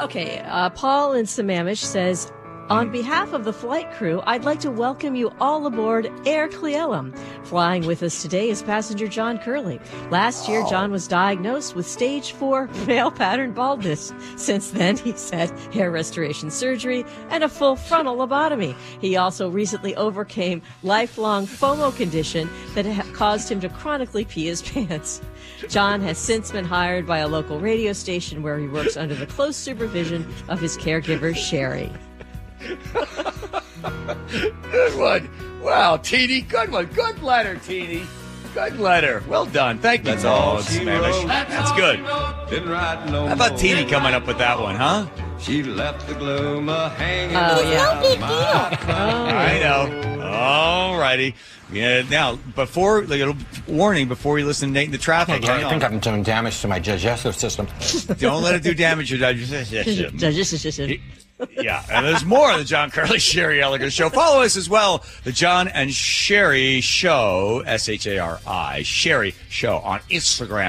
Okay, 0.00 0.40
uh, 0.46 0.68
Paul 0.70 1.12
in 1.12 1.24
Sammamish 1.26 1.78
says, 1.78 2.30
on 2.70 2.90
behalf 2.90 3.32
of 3.32 3.44
the 3.44 3.52
flight 3.52 3.92
crew, 3.92 4.22
I'd 4.26 4.44
like 4.44 4.60
to 4.60 4.70
welcome 4.70 5.14
you 5.14 5.30
all 5.40 5.66
aboard 5.66 6.10
Air 6.26 6.48
Cle 6.48 6.70
Elum. 6.70 7.16
Flying 7.44 7.84
with 7.84 8.02
us 8.02 8.22
today 8.22 8.48
is 8.48 8.62
passenger 8.62 9.06
John 9.06 9.38
Curley. 9.38 9.80
Last 10.10 10.48
year, 10.48 10.64
John 10.68 10.90
was 10.90 11.06
diagnosed 11.06 11.74
with 11.74 11.86
stage 11.86 12.32
four 12.32 12.68
male 12.86 13.10
pattern 13.10 13.52
baldness. 13.52 14.12
Since 14.36 14.70
then, 14.70 14.96
he's 14.96 15.28
had 15.28 15.50
hair 15.74 15.90
restoration 15.90 16.50
surgery 16.50 17.04
and 17.28 17.44
a 17.44 17.48
full 17.48 17.76
frontal 17.76 18.16
lobotomy. 18.16 18.74
He 19.00 19.16
also 19.16 19.50
recently 19.50 19.94
overcame 19.96 20.62
lifelong 20.82 21.46
FOMO 21.46 21.94
condition 21.94 22.48
that 22.74 22.86
caused 23.12 23.50
him 23.50 23.60
to 23.60 23.68
chronically 23.68 24.24
pee 24.24 24.46
his 24.46 24.62
pants. 24.70 25.20
John 25.68 26.00
has 26.00 26.16
since 26.16 26.50
been 26.50 26.64
hired 26.64 27.06
by 27.06 27.18
a 27.18 27.28
local 27.28 27.60
radio 27.60 27.92
station 27.92 28.42
where 28.42 28.58
he 28.58 28.68
works 28.68 28.96
under 28.96 29.14
the 29.14 29.26
close 29.26 29.56
supervision 29.56 30.26
of 30.48 30.60
his 30.60 30.78
caregiver, 30.78 31.36
Shari. 31.36 31.92
Good 34.70 34.98
one. 34.98 35.28
Wow, 35.62 35.96
Teeny, 35.98 36.42
good 36.42 36.70
one. 36.70 36.86
Good 36.86 37.22
letter, 37.22 37.56
Teeny. 37.56 38.02
Good 38.54 38.78
letter. 38.78 39.22
Well 39.28 39.46
done. 39.46 39.78
Thank 39.78 40.06
you, 40.06 40.14
Paul. 40.14 40.58
in 40.58 40.62
Sammamish. 40.64 41.26
That's 41.26 41.72
good. 41.72 41.98
How 42.00 43.32
about 43.32 43.58
Teeny 43.58 43.84
coming 43.84 44.14
up 44.14 44.26
with 44.26 44.38
that 44.38 44.58
one, 44.60 44.76
huh? 44.76 45.06
She 45.40 45.62
left 45.62 46.06
the 46.06 46.14
gloom 46.14 46.68
a 46.68 46.88
hanging. 46.90 47.36
Oh, 47.36 47.60
yeah. 47.60 48.00
No 48.00 48.08
big 48.08 48.18
deal. 48.18 48.94
I 48.94 49.58
know. 49.62 50.22
All 50.24 50.98
righty. 50.98 51.34
Yeah, 51.72 52.02
now, 52.08 52.36
before, 52.54 53.02
like, 53.02 53.20
a 53.20 53.26
little 53.26 53.36
warning 53.66 54.06
before 54.06 54.38
you 54.38 54.46
listen 54.46 54.68
to 54.68 54.72
Nate 54.74 54.86
in 54.86 54.92
the 54.92 54.98
traffic. 54.98 55.44
I 55.48 55.68
think. 55.68 55.82
I'm 55.82 55.98
doing 55.98 56.22
damage 56.22 56.60
to 56.60 56.68
my 56.68 56.78
digestive 56.78 57.34
system. 57.34 57.66
Don't 58.18 58.42
let 58.42 58.54
it 58.54 58.62
do 58.62 58.74
damage 58.74 59.08
to 59.08 59.16
your 59.16 59.26
digestive 59.32 59.66
system. 60.18 60.90
Yeah, 61.50 61.84
and 61.90 62.06
there's 62.06 62.24
more 62.24 62.52
of 62.52 62.58
the 62.58 62.64
John 62.64 62.90
Curley 62.90 63.18
Shari 63.18 63.58
Elliker 63.58 63.90
Show. 63.90 64.08
Follow 64.08 64.42
us 64.42 64.56
as 64.56 64.68
well, 64.68 65.04
the 65.24 65.32
John 65.32 65.68
and 65.68 65.92
Shari 65.92 66.80
Show, 66.80 67.62
S 67.66 67.88
H 67.88 68.06
A 68.06 68.18
R 68.18 68.40
I, 68.46 68.82
Sherry 68.82 69.34
Show 69.48 69.78
on 69.78 69.98
Instagram. 70.10 70.62